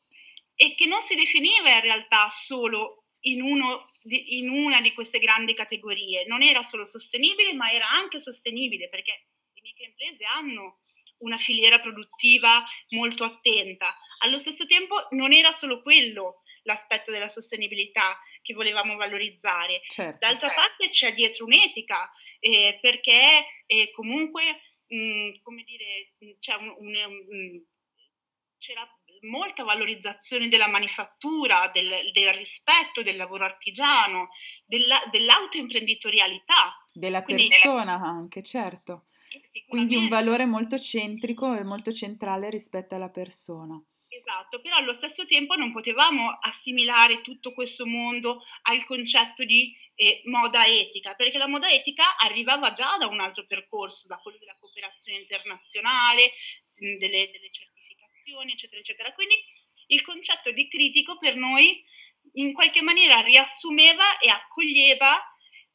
E 0.56 0.76
che 0.76 0.86
non 0.86 1.02
si 1.02 1.16
definiva 1.16 1.74
in 1.74 1.82
realtà 1.82 2.30
solo 2.30 3.06
in 3.22 3.42
uno 3.42 3.92
di, 4.04 4.38
in 4.38 4.50
una 4.50 4.82
di 4.82 4.94
queste 4.94 5.20
grandi 5.20 5.54
categorie. 5.54 6.26
Non 6.26 6.42
era 6.42 6.62
solo 6.62 6.86
sostenibile, 6.86 7.54
ma 7.54 7.72
era 7.72 7.90
anche 7.90 8.20
sostenibile 8.20 8.90
perché 8.90 9.28
le 9.54 9.62
microimprese 9.62 10.26
hanno 10.26 10.82
una 11.20 11.38
filiera 11.38 11.80
produttiva 11.80 12.64
molto 12.90 13.24
attenta. 13.24 13.96
Allo 14.20 14.38
stesso 14.38 14.66
tempo 14.66 15.08
non 15.12 15.32
era 15.34 15.52
solo 15.52 15.82
quello 15.82 16.44
l'aspetto 16.64 17.12
della 17.12 17.30
sostenibilità 17.30 18.20
che 18.42 18.54
volevamo 18.54 18.96
valorizzare. 18.96 19.82
Certo. 19.88 20.26
D'altra 20.26 20.54
parte 20.54 20.90
c'è 20.90 21.14
dietro 21.14 21.46
un'etica, 21.46 22.12
eh, 22.40 22.78
perché 22.82 23.46
eh, 23.66 23.92
comunque, 23.92 24.62
mh, 24.88 24.98
mm, 24.98 25.32
come 25.42 25.64
dire, 25.64 26.36
c'è 26.40 26.56
un, 26.56 26.74
un, 26.78 27.26
un, 27.30 27.64
c'era 28.58 28.88
molta 29.24 29.64
valorizzazione 29.64 30.48
della 30.48 30.68
manifattura, 30.68 31.70
del, 31.72 32.12
del 32.12 32.34
rispetto 32.34 33.02
del 33.02 33.16
lavoro 33.16 33.46
artigiano, 33.46 34.30
della, 34.66 35.00
dell'autoimprenditorialità. 35.12 36.88
Della 36.92 37.22
Quindi, 37.22 37.48
persona 37.48 37.94
anche, 37.94 38.44
certo. 38.44 39.06
Quindi 39.68 39.96
un 39.96 40.08
valore 40.10 40.46
molto 40.46 40.78
centrico 40.78 41.56
e 41.56 41.64
molto 41.64 41.92
centrale 41.92 42.50
rispetto 42.50 42.96
alla 42.96 43.10
persona. 43.10 43.82
Esatto, 44.08 44.62
però 44.62 44.76
allo 44.76 44.94
stesso 44.94 45.26
tempo 45.26 45.56
non 45.56 45.72
potevamo 45.72 46.38
assimilare 46.42 47.22
tutto 47.22 47.52
questo 47.52 47.88
mondo 47.88 48.44
al 48.64 48.84
concetto 48.84 49.44
di 49.44 49.76
eh, 49.96 50.22
moda 50.26 50.68
etica, 50.68 51.16
perché 51.16 51.40
la 51.40 51.48
moda 51.48 51.70
etica 51.72 52.16
arrivava 52.18 52.74
già 52.74 52.96
da 53.00 53.08
un 53.08 53.20
altro 53.20 53.46
percorso, 53.48 54.08
da 54.08 54.18
quello 54.18 54.38
della 54.38 54.56
cooperazione 54.60 55.18
internazionale, 55.20 56.32
delle, 56.80 57.32
delle 57.32 57.50
certificazioni 57.52 57.73
azioni, 58.24 58.54
eccetera, 58.54 58.80
eccetera. 58.82 59.14
Quindi 59.14 59.36
il 59.88 60.02
concetto 60.02 60.52
di 60.52 60.68
critico 60.70 61.18
per 61.18 61.36
noi 61.36 61.84
in 62.34 62.54
qualche 62.54 62.82
maniera 62.82 63.20
riassumeva 63.20 64.18
e 64.20 64.30
accoglieva 64.30 65.22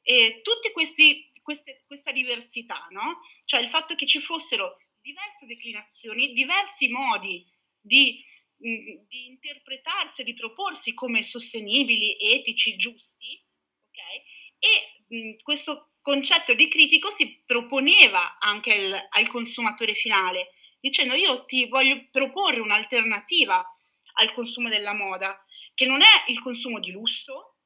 eh, 0.02 0.40
tutte 0.42 0.72
questa 0.72 2.12
diversità, 2.12 2.86
no? 2.90 3.20
Cioè 3.44 3.60
il 3.60 3.68
fatto 3.68 3.94
che 3.94 4.06
ci 4.06 4.20
fossero 4.20 4.78
diverse 5.00 5.46
declinazioni, 5.46 6.32
diversi 6.32 6.88
modi 6.88 7.46
di, 7.78 8.24
mh, 8.56 9.06
di 9.06 9.26
interpretarsi 9.26 10.24
di 10.24 10.34
proporsi 10.34 10.94
come 10.94 11.22
sostenibili, 11.22 12.16
etici, 12.18 12.76
giusti, 12.76 13.44
ok? 13.88 14.58
E 14.58 15.04
mh, 15.08 15.42
questo 15.42 15.92
concetto 16.00 16.54
di 16.54 16.68
critico 16.68 17.10
si 17.10 17.42
proponeva 17.44 18.38
anche 18.38 18.72
al, 18.72 19.06
al 19.10 19.26
consumatore 19.28 19.94
finale, 19.94 20.52
dicendo 20.80 21.14
io 21.14 21.44
ti 21.44 21.66
voglio 21.68 22.06
proporre 22.10 22.60
un'alternativa 22.60 23.64
al 24.14 24.32
consumo 24.32 24.68
della 24.68 24.94
moda, 24.94 25.44
che 25.74 25.86
non 25.86 26.02
è 26.02 26.30
il 26.30 26.40
consumo 26.40 26.80
di 26.80 26.90
lusso, 26.90 27.56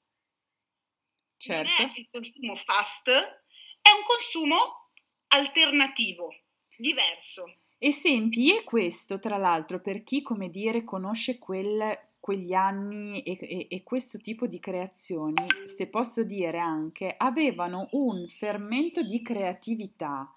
certo. 1.38 1.82
non 1.82 1.90
è 1.90 1.98
il 1.98 2.08
consumo 2.10 2.56
fast, 2.56 3.10
è 3.10 3.90
un 3.90 4.02
consumo 4.04 4.90
alternativo, 5.28 6.34
diverso. 6.76 7.56
E 7.78 7.90
senti, 7.90 8.56
e 8.56 8.62
questo 8.62 9.18
tra 9.18 9.38
l'altro 9.38 9.80
per 9.80 10.04
chi, 10.04 10.22
come 10.22 10.50
dire, 10.50 10.84
conosce 10.84 11.38
quel, 11.38 11.98
quegli 12.20 12.52
anni 12.52 13.22
e, 13.22 13.36
e, 13.40 13.66
e, 13.68 13.82
questo 13.82 14.18
tipo 14.18 14.46
di 14.46 14.60
creazioni, 14.60 15.46
se 15.64 15.88
posso 15.88 16.22
dire 16.22 16.58
anche, 16.58 17.14
avevano 17.16 17.88
un 17.92 18.28
fermento 18.28 19.02
di 19.02 19.20
creatività 19.22 20.32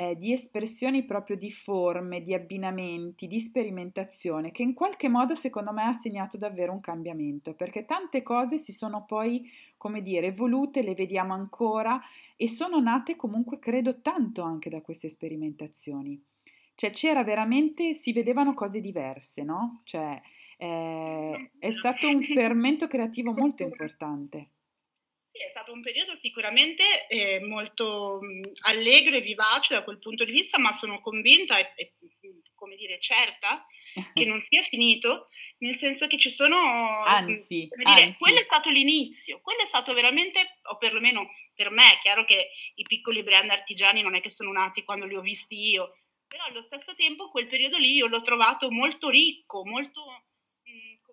eh, 0.00 0.16
di 0.16 0.32
espressioni 0.32 1.04
proprio 1.04 1.36
di 1.36 1.50
forme, 1.50 2.22
di 2.22 2.32
abbinamenti, 2.32 3.26
di 3.26 3.38
sperimentazione, 3.38 4.50
che 4.50 4.62
in 4.62 4.72
qualche 4.72 5.10
modo 5.10 5.34
secondo 5.34 5.74
me 5.74 5.82
ha 5.82 5.92
segnato 5.92 6.38
davvero 6.38 6.72
un 6.72 6.80
cambiamento, 6.80 7.52
perché 7.52 7.84
tante 7.84 8.22
cose 8.22 8.56
si 8.56 8.72
sono 8.72 9.04
poi, 9.04 9.46
come 9.76 10.00
dire, 10.00 10.28
evolute, 10.28 10.80
le 10.80 10.94
vediamo 10.94 11.34
ancora 11.34 12.00
e 12.36 12.48
sono 12.48 12.80
nate 12.80 13.14
comunque, 13.14 13.58
credo, 13.58 14.00
tanto 14.00 14.40
anche 14.40 14.70
da 14.70 14.80
queste 14.80 15.10
sperimentazioni. 15.10 16.18
Cioè 16.74 16.92
c'era 16.92 17.22
veramente, 17.22 17.92
si 17.92 18.14
vedevano 18.14 18.54
cose 18.54 18.80
diverse, 18.80 19.42
no? 19.42 19.80
Cioè 19.84 20.18
eh, 20.56 21.50
è 21.58 21.70
stato 21.72 22.08
un 22.08 22.22
fermento 22.24 22.86
creativo 22.86 23.34
molto 23.34 23.64
importante 23.64 24.48
è 25.32 25.50
stato 25.50 25.72
un 25.72 25.80
periodo 25.80 26.14
sicuramente 26.18 27.06
eh, 27.08 27.40
molto 27.40 28.18
mh, 28.20 28.50
allegro 28.66 29.16
e 29.16 29.20
vivace 29.20 29.74
da 29.74 29.84
quel 29.84 29.98
punto 29.98 30.24
di 30.24 30.32
vista, 30.32 30.58
ma 30.58 30.72
sono 30.72 31.00
convinta 31.00 31.58
e, 31.58 31.72
e 31.76 31.94
come 32.60 32.76
dire, 32.76 33.00
certa 33.00 33.66
che 34.12 34.24
non 34.26 34.38
sia 34.38 34.62
finito, 34.62 35.28
nel 35.58 35.76
senso 35.76 36.06
che 36.06 36.18
ci 36.18 36.30
sono... 36.30 37.02
Anzi, 37.04 37.68
dire, 37.74 38.02
anzi. 38.02 38.18
quello 38.18 38.38
è 38.38 38.42
stato 38.42 38.68
l'inizio, 38.68 39.40
quello 39.40 39.62
è 39.62 39.66
stato 39.66 39.94
veramente, 39.94 40.58
o 40.64 40.76
perlomeno 40.76 41.30
per 41.54 41.70
me, 41.70 41.94
è 41.94 41.98
chiaro 41.98 42.24
che 42.24 42.50
i 42.74 42.82
piccoli 42.82 43.22
brand 43.22 43.50
artigiani 43.50 44.02
non 44.02 44.14
è 44.14 44.20
che 44.20 44.30
sono 44.30 44.52
nati 44.52 44.84
quando 44.84 45.06
li 45.06 45.16
ho 45.16 45.22
visti 45.22 45.70
io, 45.70 45.96
però 46.26 46.44
allo 46.44 46.62
stesso 46.62 46.94
tempo 46.94 47.30
quel 47.30 47.46
periodo 47.46 47.76
lì 47.76 47.94
io 47.94 48.06
l'ho 48.06 48.20
trovato 48.20 48.70
molto 48.70 49.08
ricco, 49.08 49.64
molto 49.64 50.26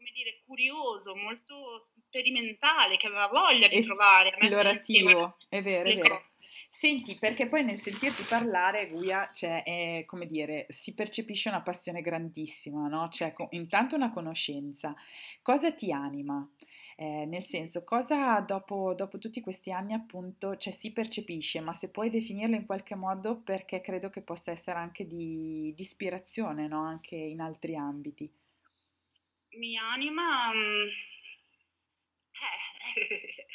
come 0.07 0.11
dire, 0.13 0.41
curioso, 0.45 1.15
molto 1.15 1.79
sperimentale, 2.07 2.97
che 2.97 3.07
aveva 3.07 3.27
voglia 3.27 3.67
di 3.67 3.83
provare. 3.83 4.29
Esplorativo, 4.29 5.37
è 5.49 5.61
vero, 5.61 5.89
è 5.89 5.95
vero. 5.95 6.23
Senti, 6.69 7.15
perché 7.15 7.47
poi 7.47 7.63
nel 7.63 7.77
sentirti 7.77 8.23
parlare, 8.23 8.89
Guia, 8.89 9.29
cioè, 9.33 9.63
è, 9.63 10.03
come 10.05 10.27
dire, 10.27 10.65
si 10.69 10.93
percepisce 10.93 11.49
una 11.49 11.61
passione 11.61 12.01
grandissima, 12.01 12.87
no? 12.87 13.07
Cioè, 13.09 13.33
intanto 13.51 13.95
una 13.95 14.11
conoscenza. 14.11 14.93
Cosa 15.41 15.71
ti 15.71 15.91
anima? 15.91 16.47
Eh, 16.97 17.25
nel 17.25 17.43
senso, 17.43 17.83
cosa 17.83 18.39
dopo, 18.41 18.93
dopo, 18.95 19.17
tutti 19.17 19.39
questi 19.39 19.71
anni 19.71 19.93
appunto, 19.93 20.57
cioè 20.57 20.73
si 20.73 20.91
percepisce, 20.91 21.61
ma 21.61 21.71
se 21.71 21.89
puoi 21.89 22.09
definirlo 22.09 22.55
in 22.55 22.65
qualche 22.65 22.95
modo 22.95 23.37
perché 23.37 23.81
credo 23.81 24.09
che 24.09 24.21
possa 24.21 24.51
essere 24.51 24.79
anche 24.79 25.05
di, 25.07 25.73
di 25.75 25.81
ispirazione, 25.81 26.67
no? 26.67 26.81
Anche 26.81 27.15
in 27.15 27.39
altri 27.39 27.75
ambiti. 27.75 28.29
Mi 29.57 29.75
anima... 29.77 30.49
Um, 30.51 30.89
eh, 32.95 33.45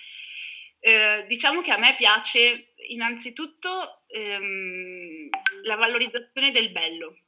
eh, 0.90 1.26
diciamo 1.28 1.62
che 1.62 1.70
a 1.70 1.78
me 1.78 1.94
piace 1.94 2.74
innanzitutto 2.88 4.04
ehm, 4.08 5.28
la 5.62 5.76
valorizzazione 5.76 6.50
del 6.50 6.72
bello. 6.72 7.18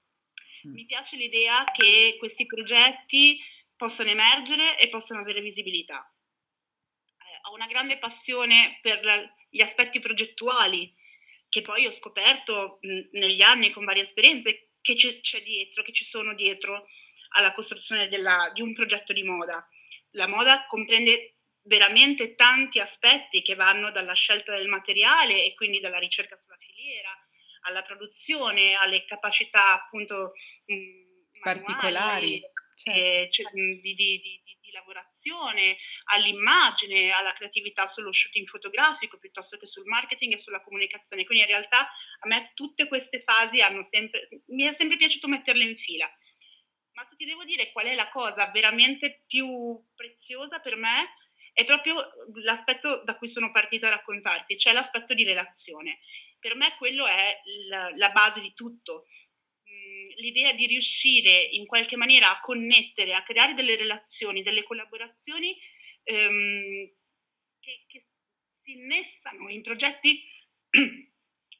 Mm. 0.67 0.73
Mi 0.73 0.85
piace 0.87 1.17
l'idea 1.17 1.65
che 1.65 2.17
questi 2.19 2.47
progetti 2.47 3.39
possano 3.77 4.11
emergere 4.11 4.79
e 4.79 4.89
possano 4.89 5.21
avere 5.21 5.41
visibilità. 5.41 6.13
Eh, 7.07 7.49
ho 7.49 7.55
una 7.55 7.67
grande 7.67 7.99
passione 7.99 8.79
per 8.83 9.05
la, 9.05 9.35
gli 9.49 9.61
aspetti 9.61 10.01
progettuali 10.01 10.93
che 11.49 11.63
poi 11.63 11.87
ho 11.87 11.93
scoperto 11.93 12.79
mh, 12.81 13.19
negli 13.19 13.43
anni 13.43 13.71
con 13.71 13.85
varie 13.85 14.03
esperienze 14.03 14.71
che 14.81 14.97
c- 14.97 15.21
c'è 15.21 15.43
dietro, 15.43 15.85
che 15.85 15.93
ci 15.93 16.05
sono 16.05 16.35
dietro 16.35 16.89
alla 17.35 17.53
costruzione 17.53 18.09
della, 18.09 18.51
di 18.53 18.63
un 18.63 18.73
progetto 18.75 19.13
di 19.13 19.23
moda. 19.23 19.67
La 20.11 20.27
moda 20.27 20.67
comprende 20.67 21.37
veramente 21.63 22.35
tanti 22.35 22.81
aspetti 22.81 23.43
che 23.43 23.55
vanno 23.55 23.91
dalla 23.91 24.13
scelta 24.15 24.55
del 24.55 24.69
materiale 24.69 25.45
e 25.45 25.55
quindi 25.55 25.81
dalla 25.81 25.99
ricerca 25.99 26.37
sulla 26.37 26.59
filiera, 26.59 27.11
alla 27.63 27.83
produzione, 27.83 28.75
alle 28.75 29.05
capacità 29.05 29.73
appunto 29.73 30.33
mh, 30.67 31.41
particolari 31.41 32.41
certo. 32.75 33.51
di, 33.55 33.81
di, 33.81 33.95
di, 33.95 34.21
di, 34.61 34.71
lavorazione, 34.73 35.77
all'immagine, 36.07 37.13
alla 37.13 37.33
creatività 37.33 37.87
sullo 37.87 38.13
shooting 38.13 38.47
fotografico 38.49 39.19
piuttosto 39.19 39.57
che 39.57 39.67
sul 39.67 39.87
marketing 39.87 40.35
e 40.35 40.39
sulla 40.39 40.61
comunicazione. 40.61 41.25
Quindi 41.25 41.45
in 41.45 41.51
realtà 41.51 41.81
a 41.81 42.27
me 42.27 42.51
tutte 42.55 42.89
queste 42.89 43.23
fasi 43.23 43.61
hanno 43.61 43.85
sempre, 43.85 44.29
mi 44.49 44.65
è 44.65 44.73
sempre 44.73 44.97
piaciuto 44.97 45.29
metterle 45.29 45.63
in 45.63 45.77
fila. 45.77 46.11
Ma 46.95 47.07
se 47.07 47.17
ti 47.17 47.25
devo 47.25 47.45
dire 47.45 47.71
qual 47.73 47.87
è 47.87 47.95
la 47.95 48.09
cosa 48.09 48.51
veramente 48.51 49.25
più 49.27 49.81
preziosa 49.95 50.61
per 50.61 50.77
me, 50.77 51.15
è 51.53 51.65
proprio 51.65 51.95
l'aspetto 52.43 53.03
da 53.05 53.17
cui 53.17 53.29
sono 53.29 53.53
partita 53.53 53.87
a 53.87 53.91
raccontarti, 53.91 54.59
cioè 54.59 54.73
l'aspetto 54.73 55.15
di 55.15 55.23
relazione. 55.23 56.01
Per 56.41 56.57
me 56.57 56.75
quello 56.79 57.07
è 57.07 57.41
la, 57.69 57.91
la 57.95 58.11
base 58.11 58.41
di 58.41 58.53
tutto 58.55 59.07
l'idea 60.17 60.53
di 60.53 60.67
riuscire 60.67 61.41
in 61.43 61.67
qualche 61.67 61.97
maniera 61.97 62.31
a 62.31 62.41
connettere, 62.41 63.15
a 63.15 63.23
creare 63.23 63.55
delle 63.55 63.77
relazioni, 63.77 64.43
delle 64.43 64.63
collaborazioni 64.63 65.57
ehm, 66.03 66.91
che, 67.61 67.85
che 67.87 68.05
si 68.51 68.73
innestano 68.73 69.49
in 69.49 69.63
progetti 69.63 70.23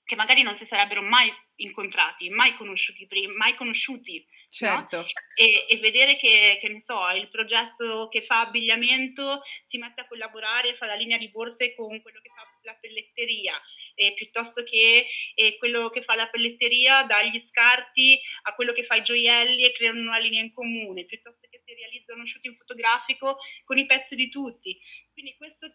che 0.05 0.17
magari 0.17 0.43
non 0.43 0.55
si 0.55 0.65
sarebbero 0.65 1.03
mai 1.03 1.33
incontrati, 1.57 2.29
mai 2.31 2.55
conosciuti 2.55 3.07
prima, 3.07 3.35
mai 3.37 3.55
conosciuti. 3.55 4.27
Certo. 4.49 4.97
No? 4.99 5.05
E, 5.37 5.67
e, 5.69 5.79
vedere 5.79 6.17
che, 6.17 6.59
che, 6.61 6.69
ne 6.69 6.81
so, 6.81 7.09
il 7.11 7.29
progetto 7.29 8.09
che 8.09 8.23
fa 8.23 8.41
abbigliamento 8.41 9.43
si 9.63 9.79
mette 9.79 10.03
a 10.03 10.07
collaborare, 10.07 10.75
fa 10.75 10.87
la 10.87 10.95
linea 10.95 11.19
di 11.19 11.31
borse 11.31 11.75
con 11.75 12.01
quello 12.01 12.21
che 12.21 12.31
fa 12.35 12.54
la 12.65 12.77
pelletteria, 12.81 13.55
eh, 13.95 14.15
piuttosto 14.15 14.65
che 14.65 15.07
eh, 15.35 15.57
quello 15.59 15.91
che 15.91 16.03
fa 16.03 16.15
la 16.15 16.29
pelletteria 16.29 17.05
dà 17.05 17.23
gli 17.23 17.39
scarti 17.39 18.21
a 18.43 18.55
quello 18.55 18.73
che 18.73 18.85
fa 18.85 18.97
i 18.97 19.03
gioielli 19.03 19.65
e 19.65 19.73
creano 19.73 20.01
una 20.01 20.19
linea 20.19 20.43
in 20.43 20.53
comune, 20.53 21.05
piuttosto 21.05 21.47
che 21.49 21.61
si 21.61 21.75
realizza 21.75 22.15
uno 22.15 22.27
shooting 22.27 22.57
fotografico 22.57 23.39
con 23.65 23.79
i 23.79 23.87
pezzi 23.87 24.17
di 24.17 24.29
tutti. 24.29 24.79
Quindi 25.13 25.37
questo, 25.37 25.73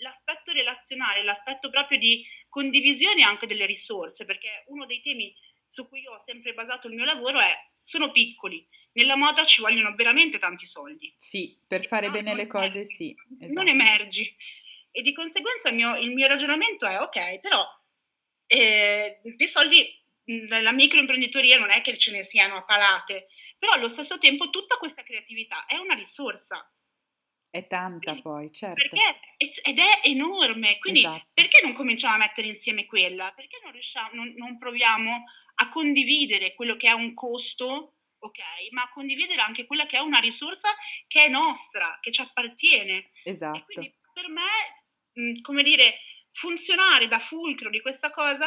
l'aspetto 0.00 0.52
relazionale, 0.52 1.22
l'aspetto 1.22 1.70
proprio 1.70 1.98
di 1.98 2.24
condivisione 2.48 3.22
anche 3.22 3.46
delle 3.46 3.66
risorse, 3.66 4.24
perché 4.24 4.64
uno 4.68 4.86
dei 4.86 5.00
temi 5.00 5.34
su 5.66 5.88
cui 5.88 6.02
io 6.02 6.12
ho 6.12 6.18
sempre 6.18 6.52
basato 6.54 6.88
il 6.88 6.94
mio 6.94 7.04
lavoro 7.04 7.40
è 7.40 7.54
sono 7.82 8.10
piccoli, 8.10 8.66
nella 8.92 9.16
moda 9.16 9.44
ci 9.44 9.60
vogliono 9.60 9.94
veramente 9.94 10.38
tanti 10.38 10.66
soldi. 10.66 11.12
Sì, 11.16 11.58
per 11.66 11.86
fare 11.86 12.10
bene 12.10 12.34
le 12.34 12.46
cose 12.46 12.84
sì. 12.84 13.14
Esatto. 13.34 13.52
Non 13.52 13.68
emergi. 13.68 14.34
E 14.96 15.02
di 15.02 15.12
conseguenza 15.12 15.70
il 15.70 15.74
mio, 15.74 15.96
il 15.96 16.12
mio 16.12 16.28
ragionamento 16.28 16.86
è 16.86 17.00
ok, 17.00 17.40
però 17.40 17.66
eh, 18.46 19.20
dei 19.24 19.48
soldi 19.48 19.84
nella 20.26 20.70
microimprenditoria 20.70 21.58
non 21.58 21.70
è 21.70 21.82
che 21.82 21.98
ce 21.98 22.12
ne 22.12 22.22
siano 22.22 22.58
a 22.58 22.62
palate, 22.62 23.26
però 23.58 23.72
allo 23.72 23.88
stesso 23.88 24.18
tempo 24.18 24.50
tutta 24.50 24.76
questa 24.76 25.02
creatività 25.02 25.66
è 25.66 25.78
una 25.78 25.94
risorsa. 25.94 26.64
È 27.50 27.66
tanta 27.66 28.12
quindi, 28.12 28.22
poi, 28.22 28.52
certo. 28.52 28.86
Perché, 28.88 29.18
ed 29.62 29.78
è 29.80 30.00
enorme, 30.04 30.78
quindi 30.78 31.00
esatto. 31.00 31.26
perché 31.34 31.60
non 31.64 31.72
cominciamo 31.72 32.14
a 32.14 32.18
mettere 32.18 32.46
insieme 32.46 32.86
quella? 32.86 33.32
Perché 33.34 33.58
non, 33.64 33.72
riusciamo, 33.72 34.10
non, 34.12 34.32
non 34.36 34.58
proviamo 34.58 35.24
a 35.56 35.68
condividere 35.70 36.54
quello 36.54 36.76
che 36.76 36.86
è 36.86 36.92
un 36.92 37.14
costo, 37.14 37.96
ok, 38.18 38.38
ma 38.70 38.82
a 38.82 38.90
condividere 38.90 39.40
anche 39.40 39.66
quella 39.66 39.86
che 39.86 39.96
è 39.96 40.00
una 40.00 40.20
risorsa 40.20 40.68
che 41.08 41.24
è 41.24 41.28
nostra, 41.28 41.98
che 42.00 42.12
ci 42.12 42.20
appartiene. 42.20 43.10
Esatto. 43.24 43.58
E 43.58 43.64
quindi 43.64 43.94
per 44.12 44.28
me 44.28 44.83
Mhmm, 45.14 45.40
come 45.40 45.62
dire, 45.62 45.98
funzionare 46.32 47.06
da 47.08 47.18
fulcro 47.18 47.70
di 47.70 47.80
questa 47.80 48.10
cosa 48.10 48.46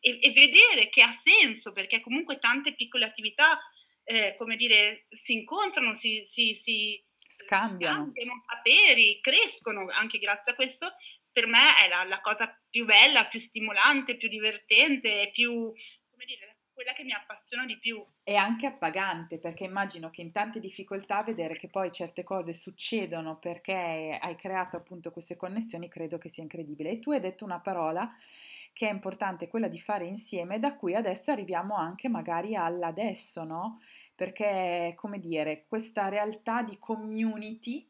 e, 0.00 0.18
e, 0.20 0.32
vedere 0.32 0.88
che 0.88 1.02
ha 1.02 1.12
senso, 1.12 1.72
perché 1.72 2.00
comunque 2.00 2.38
tante 2.38 2.74
piccole 2.74 3.04
attività, 3.04 3.58
eh, 4.04 4.34
come 4.36 4.56
dire, 4.56 5.06
si 5.08 5.34
incontrano, 5.34 5.94
si, 5.94 6.24
si, 6.24 6.54
si 6.54 7.02
scambiano. 7.26 7.96
scambiano 7.96 8.40
saperi, 8.46 9.20
crescono 9.20 9.86
anche 9.90 10.18
grazie 10.18 10.52
a 10.52 10.54
questo. 10.54 10.94
Per 11.32 11.46
me 11.46 11.76
è 11.84 11.88
la, 11.88 12.04
la 12.04 12.20
cosa 12.20 12.56
più 12.70 12.84
bella, 12.84 13.26
più 13.26 13.40
stimolante, 13.40 14.16
più 14.16 14.28
divertente, 14.28 15.30
più, 15.32 15.50
come 16.10 16.24
dire, 16.26 16.53
quella 16.74 16.92
che 16.92 17.04
mi 17.04 17.12
appassiona 17.12 17.64
di 17.64 17.78
più. 17.78 18.04
È 18.22 18.34
anche 18.34 18.64
appagante 18.66 19.38
perché 19.38 19.64
immagino 19.64 20.08
che 20.08 20.22
in 20.22 20.32
tante 20.32 20.58
difficoltà 20.58 21.22
vedere 21.22 21.56
che 21.58 21.68
poi 21.68 21.92
certe 21.92 22.22
cose 22.22 22.54
succedono 22.54 23.38
perché 23.38 24.18
hai 24.20 24.34
creato 24.36 24.76
appunto 24.78 25.10
queste 25.10 25.36
connessioni 25.36 25.88
credo 25.88 26.16
che 26.16 26.30
sia 26.30 26.42
incredibile. 26.42 26.90
E 26.90 26.98
tu 27.00 27.10
hai 27.12 27.20
detto 27.20 27.44
una 27.44 27.60
parola 27.60 28.10
che 28.72 28.88
è 28.88 28.90
importante, 28.92 29.46
quella 29.48 29.68
di 29.68 29.78
fare 29.78 30.06
insieme, 30.06 30.58
da 30.58 30.74
cui 30.74 30.94
adesso 30.94 31.30
arriviamo 31.30 31.76
anche 31.76 32.08
magari 32.08 32.56
all'adesso, 32.56 33.44
no? 33.44 33.80
Perché, 34.14 34.94
come 34.96 35.18
dire, 35.20 35.66
questa 35.68 36.08
realtà 36.08 36.62
di 36.62 36.78
community 36.78 37.88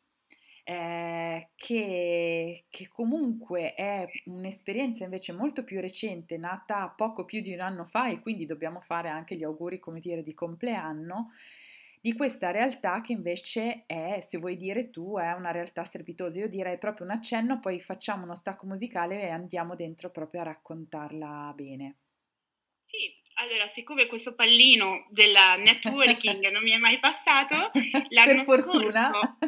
eh, 0.64 1.50
che, 1.54 2.64
che, 2.70 2.88
comunque 2.88 3.74
è 3.74 4.06
un'esperienza 4.26 5.04
invece 5.04 5.32
molto 5.32 5.62
più 5.64 5.80
recente, 5.80 6.36
nata 6.38 6.88
poco 6.96 7.24
più 7.24 7.40
di 7.42 7.52
un 7.52 7.60
anno 7.60 7.84
fa 7.84 8.08
e 8.10 8.20
quindi 8.20 8.46
dobbiamo 8.46 8.80
fare 8.80 9.08
anche 9.08 9.36
gli 9.36 9.44
auguri, 9.44 9.78
come 9.78 10.00
dire, 10.00 10.22
di 10.22 10.34
compleanno, 10.34 11.30
di 12.00 12.12
questa 12.14 12.50
realtà 12.50 13.00
che 13.00 13.12
invece 13.12 13.84
è, 13.86 14.18
se 14.20 14.38
vuoi 14.38 14.56
dire 14.56 14.90
tu, 14.90 15.16
è 15.18 15.32
una 15.32 15.50
realtà 15.52 15.84
strepitosa. 15.84 16.38
Io 16.40 16.48
direi 16.48 16.78
proprio 16.78 17.06
un 17.06 17.12
accenno, 17.12 17.60
poi 17.60 17.80
facciamo 17.80 18.24
uno 18.24 18.34
stacco 18.34 18.66
musicale 18.66 19.22
e 19.22 19.28
andiamo 19.30 19.74
dentro 19.76 20.10
proprio 20.10 20.40
a 20.42 20.44
raccontarla 20.44 21.52
bene. 21.56 21.96
Sì, 22.84 22.98
allora, 23.34 23.66
siccome 23.66 24.06
questo 24.06 24.34
pallino 24.34 25.06
del 25.10 25.34
networking 25.58 26.48
non 26.50 26.62
mi 26.62 26.70
è 26.70 26.76
mai 26.76 26.98
passato, 26.98 27.70
l'anno 28.10 28.44
per 28.44 28.62
fortuna. 28.62 29.10
scorso, 29.10 29.38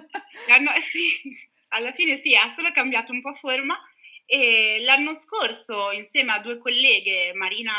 l'anno, 0.49 0.71
sì, 0.81 1.37
alla 1.69 1.93
fine 1.93 2.17
sì, 2.17 2.35
ha 2.35 2.51
solo 2.53 2.73
cambiato 2.73 3.13
un 3.13 3.21
po' 3.21 3.35
forma 3.35 3.79
e 4.25 4.81
l'anno 4.83 5.15
scorso 5.15 5.93
insieme 5.93 6.33
a 6.33 6.41
due 6.41 6.59
colleghe, 6.59 7.33
Marina 7.35 7.73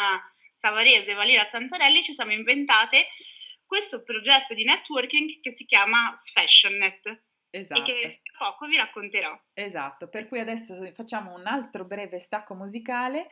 Savarese 0.56 1.12
e 1.12 1.16
Valera 1.16 1.44
Santarelli, 1.44 2.04
ci 2.04 2.14
siamo 2.14 2.32
inventate 2.32 3.08
questo 3.66 4.02
progetto 4.02 4.54
di 4.54 4.64
networking 4.64 5.42
che 5.42 5.52
si 5.52 5.66
chiama 5.66 6.14
Sfashionnet. 6.16 7.24
Esatto. 7.50 7.82
E 7.82 7.84
che 7.84 8.00
esatto. 8.00 8.20
tra 8.24 8.50
poco 8.50 8.68
vi 8.68 8.78
racconterò. 8.78 9.40
Esatto, 9.54 10.08
per 10.08 10.28
cui 10.28 10.40
adesso 10.40 10.76
facciamo 10.94 11.34
un 11.34 11.48
altro 11.48 11.86
breve 11.86 12.20
stacco 12.20 12.54
musicale 12.54 13.28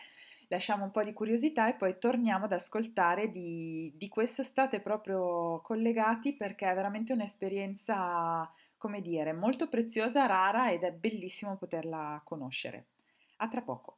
lasciamo 0.48 0.84
un 0.86 0.92
po' 0.92 1.04
di 1.04 1.14
curiosità 1.14 1.68
e 1.68 1.74
poi 1.74 1.98
torniamo 1.98 2.46
ad 2.46 2.54
ascoltare 2.54 3.32
di, 3.32 3.94
di 3.96 4.08
questo. 4.08 4.44
State 4.44 4.80
proprio 4.80 5.62
collegati 5.62 6.34
perché 6.36 6.70
è 6.70 6.74
veramente 6.76 7.14
un'esperienza, 7.14 8.52
come 8.78 9.02
dire, 9.02 9.34
molto 9.34 9.68
preziosa, 9.68 10.26
rara 10.26 10.72
ed 10.72 10.84
è 10.84 10.92
bellissimo 10.92 11.58
poterla 11.58 12.22
conoscere. 12.24 12.88
A 13.38 13.48
tra 13.48 13.62
poco. 13.62 13.98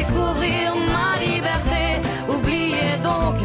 découvrir 0.00 0.74
ma 0.94 1.12
liberté. 1.26 1.84
Oubliez 2.28 2.92
donc 3.02 3.36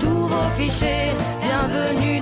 tous 0.00 0.26
vos 0.32 0.48
clichés 0.56 1.10
bienvenue 1.42 2.13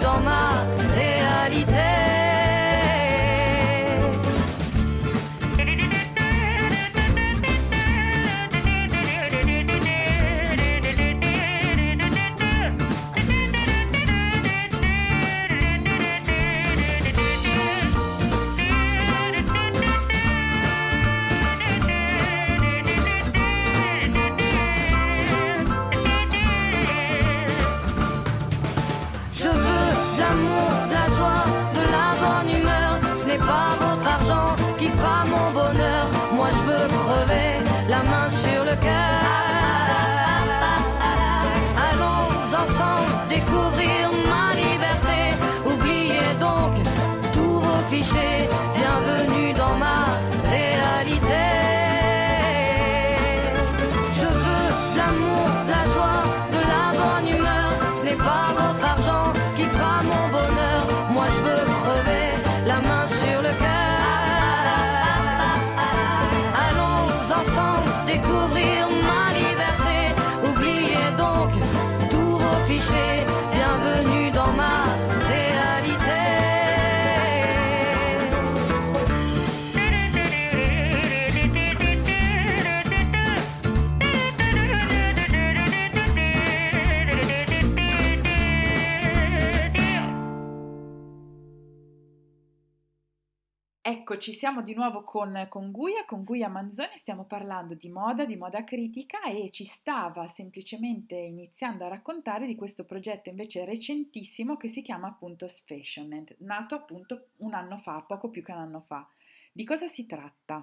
Eccoci, 94.13 94.35
siamo 94.35 94.61
di 94.61 94.75
nuovo 94.75 95.05
con, 95.05 95.47
con 95.49 95.71
Guia, 95.71 96.05
con 96.05 96.23
Guia 96.23 96.49
Manzoni, 96.49 96.99
stiamo 96.99 97.25
parlando 97.25 97.73
di 97.73 97.89
moda, 97.89 98.27
di 98.27 98.37
moda 98.37 98.63
critica 98.63 99.23
e 99.23 99.49
ci 99.51 99.65
stava 99.65 100.29
semplicemente 100.29 101.15
iniziando 101.15 101.87
a 101.87 101.89
raccontare 101.89 102.45
di 102.45 102.55
questo 102.55 102.85
progetto 102.85 103.31
invece 103.31 103.65
recentissimo 103.65 104.59
che 104.59 104.69
si 104.69 104.83
chiama 104.83 105.09
appunto 105.09 105.49
Sfashionet, 105.49 106.37
nato 106.41 106.75
appunto 106.75 107.29
un 107.39 107.55
anno 107.55 107.79
fa, 107.79 108.05
poco 108.07 108.29
più 108.29 108.45
che 108.45 108.53
un 108.53 108.59
anno 108.59 108.85
fa. 108.87 109.09
Di 109.51 109.65
cosa 109.65 109.87
si 109.87 110.05
tratta? 110.05 110.57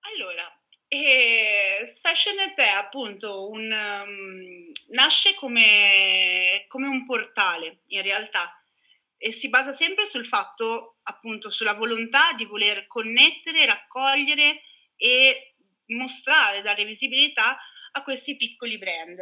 Allora, 0.00 0.60
eh, 0.88 1.84
Sfashionet 1.86 2.58
è 2.58 2.68
appunto 2.68 3.48
un... 3.48 3.62
Um, 3.62 4.70
nasce 4.90 5.34
come, 5.36 6.66
come 6.68 6.86
un 6.86 7.06
portale 7.06 7.78
in 7.86 8.02
realtà 8.02 8.59
e 9.22 9.32
si 9.32 9.50
basa 9.50 9.72
sempre 9.74 10.06
sul 10.06 10.26
fatto, 10.26 10.96
appunto, 11.02 11.50
sulla 11.50 11.74
volontà 11.74 12.32
di 12.32 12.46
voler 12.46 12.86
connettere, 12.86 13.66
raccogliere 13.66 14.62
e 14.96 15.56
mostrare, 15.88 16.62
dare 16.62 16.86
visibilità 16.86 17.58
a 17.92 18.02
questi 18.02 18.38
piccoli 18.38 18.78
brand. 18.78 19.20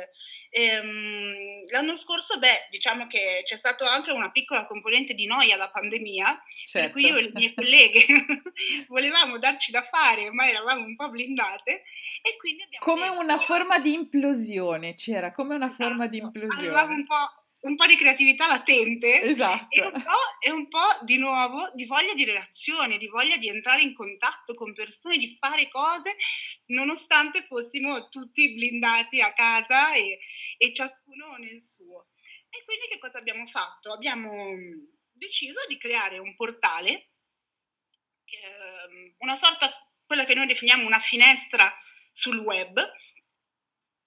Ehm, 0.50 1.68
l'anno 1.70 1.96
scorso, 1.96 2.38
beh, 2.38 2.68
diciamo 2.70 3.08
che 3.08 3.42
c'è 3.44 3.56
stata 3.56 3.90
anche 3.90 4.12
una 4.12 4.30
piccola 4.30 4.66
componente 4.66 5.14
di 5.14 5.26
noia 5.26 5.56
da 5.56 5.68
pandemia, 5.68 6.42
certo. 6.64 6.78
per 6.78 6.90
cui 6.92 7.04
io 7.04 7.16
e 7.16 7.22
le 7.22 7.30
mie 7.34 7.54
colleghe 7.54 8.06
volevamo 8.86 9.36
darci 9.38 9.72
da 9.72 9.82
fare, 9.82 10.30
ma 10.30 10.48
eravamo 10.48 10.84
un 10.84 10.94
po' 10.94 11.10
blindate 11.10 11.82
e 12.22 12.36
quindi 12.38 12.62
abbiamo... 12.62 12.84
Come 12.84 13.08
detto, 13.08 13.20
una 13.20 13.38
forma 13.38 13.80
di 13.80 13.92
implosione, 13.94 14.94
c'era 14.94 15.32
come 15.32 15.56
una 15.56 15.70
forma 15.70 16.04
esatto, 16.04 16.10
di 16.10 16.18
implosione. 16.18 16.68
Avevamo 16.68 16.94
un 16.94 17.04
po' 17.04 17.37
un 17.60 17.74
po' 17.74 17.86
di 17.86 17.96
creatività 17.96 18.46
latente 18.46 19.22
esatto. 19.22 19.74
e, 19.74 19.80
un 19.80 20.04
e, 20.40 20.50
un 20.50 20.68
po', 20.68 20.98
di 21.02 21.18
nuovo 21.18 21.70
di 21.74 21.86
voglia 21.86 22.14
di 22.14 22.24
relazione, 22.24 22.98
di 22.98 23.08
voglia 23.08 23.36
di 23.36 23.48
entrare 23.48 23.82
in 23.82 23.94
contatto 23.94 24.54
con 24.54 24.74
persone, 24.74 25.18
di 25.18 25.36
fare 25.38 25.68
cose 25.68 26.16
nonostante 26.66 27.42
fossimo 27.42 28.08
tutti 28.08 28.54
blindati 28.54 29.20
a 29.20 29.32
casa 29.32 29.92
e, 29.94 30.20
e 30.56 30.72
ciascuno 30.72 31.36
nel 31.36 31.60
suo. 31.60 32.08
E 32.50 32.64
quindi 32.64 32.86
che 32.88 32.98
cosa 32.98 33.18
abbiamo 33.18 33.46
fatto? 33.46 33.92
Abbiamo 33.92 34.54
deciso 35.12 35.66
di 35.66 35.76
creare 35.76 36.18
un 36.18 36.34
portale, 36.36 37.10
ehm, 38.24 39.14
una 39.18 39.34
sorta, 39.34 39.70
quella 40.06 40.24
che 40.24 40.34
noi 40.34 40.46
definiamo 40.46 40.86
una 40.86 41.00
finestra 41.00 41.72
sul 42.10 42.38
web, 42.38 42.80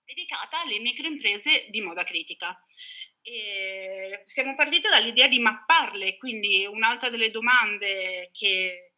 dedicata 0.03 0.61
alle 0.61 0.79
microimprese 0.79 1.67
di 1.69 1.81
moda 1.81 2.03
critica. 2.03 2.57
E 3.23 4.23
siamo 4.25 4.55
partiti 4.55 4.89
dall'idea 4.89 5.27
di 5.27 5.39
mapparle, 5.39 6.17
quindi 6.17 6.65
un'altra 6.65 7.09
delle 7.09 7.29
domande 7.29 8.29
che, 8.33 8.93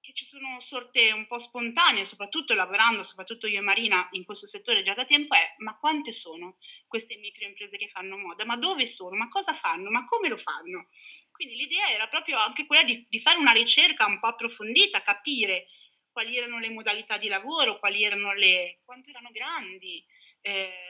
che, 0.00 0.12
ci 0.12 0.26
sono 0.26 0.60
sorte 0.60 1.10
un 1.12 1.26
po' 1.26 1.38
spontanee, 1.38 2.04
soprattutto 2.04 2.54
lavorando, 2.54 3.02
soprattutto 3.02 3.46
io 3.46 3.58
e 3.58 3.62
Marina 3.62 4.06
in 4.12 4.24
questo 4.24 4.46
settore 4.46 4.82
già 4.82 4.92
da 4.92 5.06
tempo, 5.06 5.34
è 5.34 5.54
ma 5.58 5.76
quante 5.78 6.12
sono 6.12 6.58
queste 6.86 7.16
microimprese 7.16 7.78
che 7.78 7.88
fanno 7.88 8.18
moda? 8.18 8.44
Ma 8.44 8.56
dove 8.56 8.86
sono? 8.86 9.16
Ma 9.16 9.28
cosa 9.28 9.54
fanno? 9.54 9.90
Ma 9.90 10.04
come 10.04 10.28
lo 10.28 10.36
fanno? 10.36 10.88
Quindi 11.30 11.56
l'idea 11.56 11.90
era 11.90 12.06
proprio 12.08 12.38
anche 12.38 12.66
quella 12.66 12.84
di, 12.84 13.06
di 13.08 13.20
fare 13.20 13.38
una 13.38 13.52
ricerca 13.52 14.06
un 14.06 14.20
po' 14.20 14.28
approfondita, 14.28 15.02
capire 15.02 15.66
quali 16.12 16.36
erano 16.36 16.60
le 16.60 16.70
modalità 16.70 17.18
di 17.18 17.26
lavoro, 17.26 17.78
quali 17.80 18.04
erano 18.04 18.32
le, 18.34 18.80
quanto 18.84 19.10
erano 19.10 19.30
grandi. 19.32 20.04
Eh, 20.46 20.84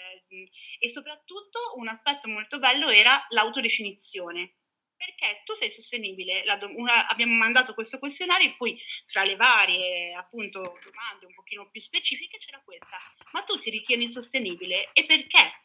e 0.80 0.88
soprattutto 0.88 1.74
un 1.76 1.86
aspetto 1.86 2.28
molto 2.28 2.58
bello 2.58 2.88
era 2.88 3.24
l'autodefinizione. 3.30 4.56
Perché 4.96 5.42
tu 5.44 5.54
sei 5.54 5.70
sostenibile? 5.70 6.44
La, 6.44 6.58
una, 6.74 7.06
abbiamo 7.08 7.34
mandato 7.34 7.74
questo 7.74 7.98
questionario 7.98 8.48
in 8.48 8.56
cui 8.56 8.80
fra 9.06 9.22
le 9.22 9.36
varie 9.36 10.12
appunto 10.14 10.60
domande 10.60 11.26
un 11.26 11.34
pochino 11.34 11.70
più 11.70 11.80
specifiche 11.80 12.38
c'era 12.38 12.60
questa. 12.64 12.98
Ma 13.32 13.42
tu 13.42 13.58
ti 13.58 13.70
ritieni 13.70 14.08
sostenibile 14.08 14.90
e 14.92 15.04
perché? 15.04 15.62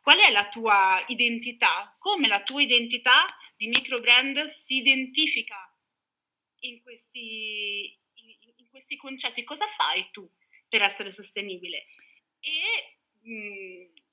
Qual 0.00 0.18
è 0.18 0.30
la 0.30 0.48
tua 0.48 1.04
identità? 1.08 1.94
Come 1.98 2.26
la 2.26 2.42
tua 2.42 2.62
identità 2.62 3.26
di 3.56 3.68
microbrand 3.68 4.46
si 4.46 4.78
identifica 4.78 5.72
in 6.60 6.82
questi, 6.82 7.96
in, 8.14 8.36
in 8.56 8.68
questi 8.68 8.96
concetti? 8.96 9.44
Cosa 9.44 9.66
fai 9.66 10.08
tu 10.10 10.28
per 10.68 10.82
essere 10.82 11.12
sostenibile? 11.12 11.86
E 12.40 12.96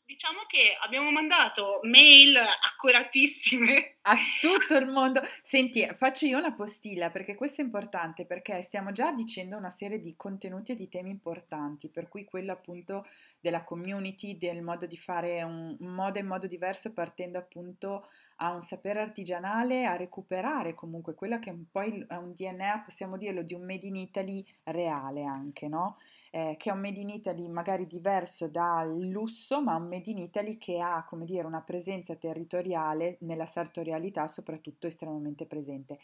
diciamo 0.09 0.39
che 0.47 0.75
abbiamo 0.81 1.11
mandato 1.11 1.81
mail 1.83 2.35
accuratissime 2.35 3.97
a 4.01 4.15
tutto 4.41 4.75
il 4.75 4.87
mondo. 4.87 5.21
Senti, 5.43 5.87
faccio 5.95 6.25
io 6.25 6.39
una 6.39 6.53
postilla 6.53 7.11
perché 7.11 7.35
questo 7.35 7.61
è 7.61 7.63
importante 7.63 8.25
perché 8.25 8.61
stiamo 8.63 8.91
già 8.91 9.11
dicendo 9.11 9.55
una 9.55 9.69
serie 9.69 10.01
di 10.01 10.15
contenuti 10.17 10.71
e 10.71 10.75
di 10.75 10.89
temi 10.89 11.11
importanti, 11.11 11.89
per 11.89 12.09
cui 12.09 12.25
quello 12.25 12.51
appunto 12.51 13.05
della 13.39 13.63
community, 13.63 14.35
del 14.37 14.63
modo 14.63 14.87
di 14.87 14.97
fare 14.97 15.43
un, 15.43 15.77
modo 15.79 16.17
e 16.17 16.23
modo 16.23 16.47
diverso 16.47 16.91
partendo 16.91 17.37
appunto 17.37 18.07
a 18.37 18.51
un 18.51 18.61
sapere 18.61 19.01
artigianale, 19.01 19.85
a 19.85 19.95
recuperare 19.95 20.73
comunque 20.73 21.13
quello 21.13 21.37
che 21.37 21.51
è 21.51 21.53
un 21.53 21.65
po' 21.69 21.83
il, 21.83 22.05
un 22.09 22.33
DNA, 22.33 22.81
possiamo 22.83 23.15
dirlo, 23.15 23.43
di 23.43 23.53
un 23.53 23.63
Made 23.63 23.85
in 23.85 23.95
Italy 23.95 24.43
reale 24.63 25.23
anche, 25.23 25.67
no? 25.67 25.97
Eh, 26.31 26.55
che 26.57 26.69
è 26.69 26.73
un 26.73 26.79
Made 26.79 26.99
in 26.99 27.09
Italy 27.09 27.47
magari 27.47 27.87
diverso 27.87 28.47
dal 28.47 28.99
lusso, 28.99 29.61
ma 29.61 29.75
un 29.75 29.87
Made 29.87 30.09
in 30.09 30.19
Italy 30.19 30.57
che 30.57 30.79
ha, 30.79 31.05
come 31.07 31.25
dire, 31.25 31.45
una 31.45 31.61
presenza 31.61 32.15
territoriale 32.15 33.17
nella 33.21 33.45
sartorialità 33.45 34.27
soprattutto 34.27 34.87
estremamente 34.87 35.45
presente. 35.45 35.99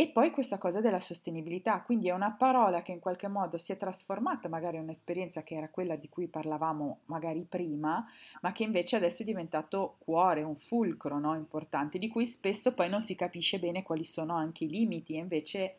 E 0.00 0.08
poi 0.08 0.30
questa 0.30 0.56
cosa 0.56 0.80
della 0.80 0.98
sostenibilità, 0.98 1.82
quindi 1.82 2.08
è 2.08 2.12
una 2.12 2.30
parola 2.30 2.80
che 2.80 2.92
in 2.92 3.00
qualche 3.00 3.28
modo 3.28 3.58
si 3.58 3.72
è 3.72 3.76
trasformata 3.76 4.48
magari 4.48 4.76
in 4.76 4.84
un'esperienza 4.84 5.42
che 5.42 5.56
era 5.56 5.68
quella 5.68 5.94
di 5.96 6.08
cui 6.08 6.26
parlavamo 6.26 7.00
magari 7.06 7.44
prima, 7.46 8.02
ma 8.40 8.52
che 8.52 8.62
invece 8.62 8.96
adesso 8.96 9.20
è 9.20 9.26
diventato 9.26 9.96
cuore, 9.98 10.42
un 10.42 10.56
fulcro 10.56 11.18
no? 11.18 11.34
importante, 11.34 11.98
di 11.98 12.08
cui 12.08 12.24
spesso 12.24 12.72
poi 12.72 12.88
non 12.88 13.02
si 13.02 13.14
capisce 13.14 13.58
bene 13.58 13.82
quali 13.82 14.04
sono 14.04 14.34
anche 14.34 14.64
i 14.64 14.70
limiti 14.70 15.16
e 15.16 15.18
invece 15.18 15.76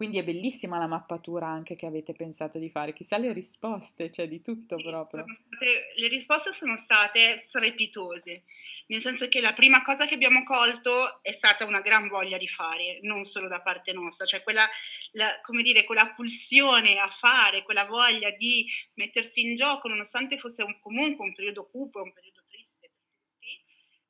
quindi 0.00 0.16
è 0.16 0.24
bellissima 0.24 0.78
la 0.78 0.86
mappatura 0.86 1.46
anche 1.46 1.76
che 1.76 1.84
avete 1.84 2.14
pensato 2.14 2.58
di 2.58 2.70
fare, 2.70 2.94
chissà 2.94 3.18
le 3.18 3.34
risposte, 3.34 4.04
c'è 4.04 4.12
cioè 4.12 4.28
di 4.28 4.40
tutto 4.40 4.78
sì, 4.78 4.84
proprio. 4.84 5.26
State, 5.30 5.92
le 5.96 6.08
risposte 6.08 6.52
sono 6.52 6.74
state 6.74 7.36
strepitose, 7.36 8.44
nel 8.86 9.02
senso 9.02 9.28
che 9.28 9.42
la 9.42 9.52
prima 9.52 9.82
cosa 9.82 10.06
che 10.06 10.14
abbiamo 10.14 10.42
colto 10.42 11.22
è 11.22 11.32
stata 11.32 11.66
una 11.66 11.82
gran 11.82 12.08
voglia 12.08 12.38
di 12.38 12.48
fare, 12.48 13.00
non 13.02 13.24
solo 13.24 13.46
da 13.46 13.60
parte 13.60 13.92
nostra, 13.92 14.24
cioè 14.24 14.42
quella, 14.42 14.66
la, 15.10 15.38
come 15.42 15.60
dire, 15.60 15.84
quella 15.84 16.14
pulsione 16.14 16.98
a 16.98 17.10
fare, 17.10 17.62
quella 17.62 17.84
voglia 17.84 18.30
di 18.30 18.66
mettersi 18.94 19.42
in 19.42 19.54
gioco, 19.54 19.86
nonostante 19.86 20.38
fosse 20.38 20.62
un, 20.62 20.80
comunque 20.80 21.26
un 21.26 21.34
periodo 21.34 21.68
cupo, 21.68 22.00
un 22.00 22.14
periodo 22.14 22.42
triste 22.48 22.92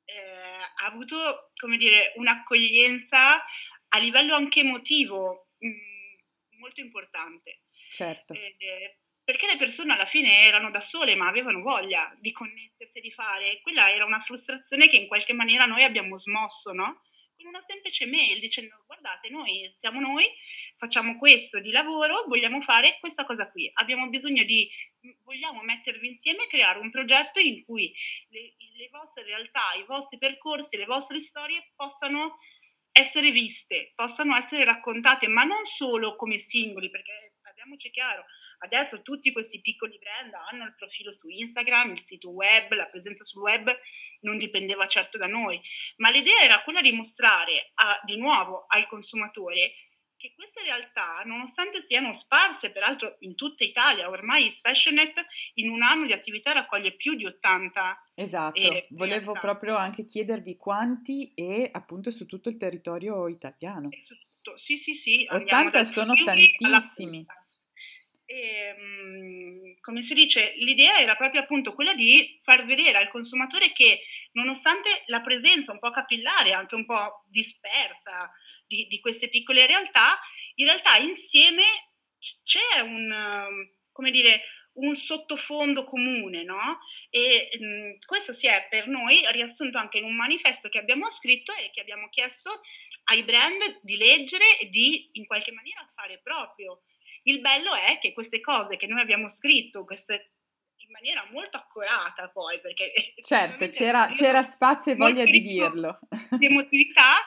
eh, 0.05 0.61
ha 0.83 0.85
avuto, 0.85 1.51
come 1.57 1.75
dire, 1.75 2.13
un'accoglienza 2.15 3.43
a 3.89 3.97
livello 3.99 4.35
anche 4.35 4.61
emotivo 4.61 5.47
molto 6.61 6.79
importante. 6.79 7.63
Certo. 7.91 8.33
Eh, 8.33 8.55
perché 9.23 9.47
le 9.47 9.57
persone 9.57 9.93
alla 9.93 10.05
fine 10.05 10.45
erano 10.45 10.71
da 10.71 10.79
sole 10.79 11.15
ma 11.15 11.27
avevano 11.27 11.61
voglia 11.61 12.15
di 12.19 12.31
connettersi 12.31 12.97
e 12.97 13.01
di 13.01 13.11
fare. 13.11 13.59
Quella 13.61 13.91
era 13.91 14.05
una 14.05 14.21
frustrazione 14.21 14.87
che 14.87 14.97
in 14.97 15.07
qualche 15.07 15.33
maniera 15.33 15.65
noi 15.65 15.83
abbiamo 15.83 16.17
smosso, 16.17 16.71
no? 16.71 17.01
Con 17.35 17.47
una 17.47 17.61
semplice 17.61 18.05
mail 18.05 18.39
dicendo 18.39 18.83
guardate, 18.85 19.29
noi 19.29 19.67
siamo 19.71 19.99
noi, 19.99 20.25
facciamo 20.77 21.17
questo 21.17 21.59
di 21.59 21.71
lavoro, 21.71 22.25
vogliamo 22.27 22.61
fare 22.61 22.97
questa 22.99 23.25
cosa 23.25 23.49
qui. 23.51 23.69
Abbiamo 23.73 24.09
bisogno 24.09 24.43
di, 24.43 24.69
vogliamo 25.23 25.61
mettervi 25.63 26.07
insieme 26.07 26.43
e 26.43 26.47
creare 26.47 26.79
un 26.79 26.91
progetto 26.91 27.39
in 27.39 27.63
cui 27.65 27.93
le, 28.29 28.53
le 28.75 28.89
vostre 28.91 29.23
realtà, 29.23 29.73
i 29.77 29.85
vostri 29.85 30.17
percorsi, 30.17 30.77
le 30.77 30.85
vostre 30.85 31.19
storie 31.19 31.71
possano 31.75 32.37
essere 32.91 33.31
viste, 33.31 33.93
possano 33.95 34.35
essere 34.35 34.63
raccontate, 34.63 35.27
ma 35.27 35.43
non 35.43 35.65
solo 35.65 36.15
come 36.15 36.37
singoli, 36.37 36.89
perché 36.89 37.33
parliamoci 37.41 37.89
chiaro, 37.91 38.25
adesso 38.59 39.01
tutti 39.01 39.31
questi 39.31 39.61
piccoli 39.61 39.97
brand 39.97 40.33
hanno 40.49 40.65
il 40.65 40.75
profilo 40.75 41.11
su 41.11 41.27
Instagram, 41.27 41.91
il 41.91 41.99
sito 41.99 42.29
web, 42.29 42.73
la 42.73 42.87
presenza 42.87 43.23
sul 43.23 43.41
web 43.41 43.71
non 44.21 44.37
dipendeva 44.37 44.87
certo 44.87 45.17
da 45.17 45.27
noi, 45.27 45.59
ma 45.97 46.09
l'idea 46.09 46.41
era 46.41 46.61
quella 46.63 46.81
di 46.81 46.91
mostrare 46.91 47.71
a, 47.75 47.99
di 48.03 48.17
nuovo 48.17 48.65
al 48.67 48.87
consumatore 48.87 49.73
che 50.21 50.33
queste 50.35 50.61
realtà, 50.61 51.23
nonostante 51.25 51.81
siano 51.81 52.13
sparse 52.13 52.71
peraltro 52.71 53.15
in 53.21 53.33
tutta 53.33 53.63
Italia, 53.63 54.07
ormai 54.07 54.51
Fashionet 54.51 55.25
in 55.55 55.71
un 55.71 55.81
anno 55.81 56.05
di 56.05 56.13
attività 56.13 56.51
raccoglie 56.51 56.91
più 56.91 57.15
di 57.15 57.25
80. 57.25 57.99
Esatto, 58.13 58.61
eh, 58.61 58.85
volevo 58.91 59.33
realtà. 59.33 59.39
proprio 59.39 59.75
anche 59.77 60.05
chiedervi 60.05 60.57
quanti 60.57 61.31
e 61.33 61.67
appunto 61.71 62.11
su 62.11 62.27
tutto 62.27 62.49
il 62.49 62.57
territorio 62.57 63.27
italiano. 63.27 63.89
Tutto, 63.89 64.57
sì, 64.57 64.77
sì, 64.77 64.93
sì. 64.93 65.25
80 65.27 65.83
sono 65.83 66.13
tantissimi. 66.13 67.25
E, 68.31 68.75
ehm, 68.77 69.75
come 69.81 70.01
si 70.01 70.13
dice, 70.13 70.53
l'idea 70.57 70.99
era 70.99 71.15
proprio 71.15 71.41
appunto 71.41 71.73
quella 71.73 71.93
di 71.93 72.39
far 72.43 72.65
vedere 72.65 72.97
al 72.97 73.09
consumatore 73.09 73.73
che 73.73 74.03
nonostante 74.33 75.03
la 75.07 75.21
presenza 75.21 75.73
un 75.73 75.79
po' 75.79 75.91
capillare, 75.91 76.53
anche 76.53 76.75
un 76.75 76.85
po' 76.85 77.25
dispersa 77.27 78.31
di, 78.65 78.87
di 78.87 78.99
queste 79.01 79.27
piccole 79.27 79.65
realtà, 79.65 80.17
in 80.55 80.65
realtà 80.65 80.95
insieme 80.97 81.63
c'è 82.43 82.79
un, 82.79 83.67
come 83.91 84.11
dire, 84.11 84.43
un 84.73 84.95
sottofondo 84.95 85.83
comune, 85.83 86.43
no? 86.43 86.79
E 87.09 87.49
mh, 87.59 87.65
mm, 87.65 87.91
questo 88.05 88.31
si 88.31 88.47
è 88.47 88.67
per 88.69 88.87
noi 88.87 89.21
riassunto 89.31 89.77
anche 89.77 89.97
in 89.97 90.05
un 90.05 90.15
manifesto 90.15 90.69
che 90.69 90.79
abbiamo 90.79 91.09
scritto 91.09 91.51
e 91.53 91.69
che 91.71 91.81
abbiamo 91.81 92.07
chiesto 92.07 92.61
ai 93.05 93.23
brand 93.23 93.79
di 93.81 93.97
leggere 93.97 94.59
e 94.59 94.69
di 94.69 95.09
in 95.13 95.25
qualche 95.25 95.51
maniera 95.51 95.85
fare 95.93 96.21
proprio. 96.23 96.83
Il 97.23 97.39
bello 97.39 97.75
è 97.75 97.97
che 97.99 98.13
queste 98.13 98.39
cose 98.39 98.77
che 98.77 98.87
noi 98.87 99.01
abbiamo 99.01 99.27
scritto, 99.27 99.85
queste 99.85 100.33
in 100.77 100.91
maniera 100.91 101.27
molto 101.31 101.57
accurata 101.57 102.29
poi, 102.29 102.59
perché... 102.59 103.13
Certo, 103.21 103.67
c'era, 103.67 104.07
c'era 104.09 104.41
spazio 104.43 104.91
e 104.91 104.95
voglia 104.95 105.23
di 105.23 105.41
dirlo. 105.41 105.99
Di 106.37 106.45
emotività, 106.47 107.17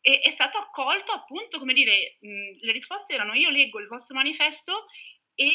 e 0.00 0.18
è 0.18 0.30
stato 0.30 0.58
accolto 0.58 1.12
appunto, 1.12 1.58
come 1.58 1.72
dire, 1.72 2.16
mh, 2.20 2.64
le 2.64 2.72
risposte 2.72 3.14
erano 3.14 3.34
io 3.34 3.50
leggo 3.50 3.78
il 3.78 3.86
vostro 3.86 4.16
manifesto 4.16 4.86
e 5.34 5.52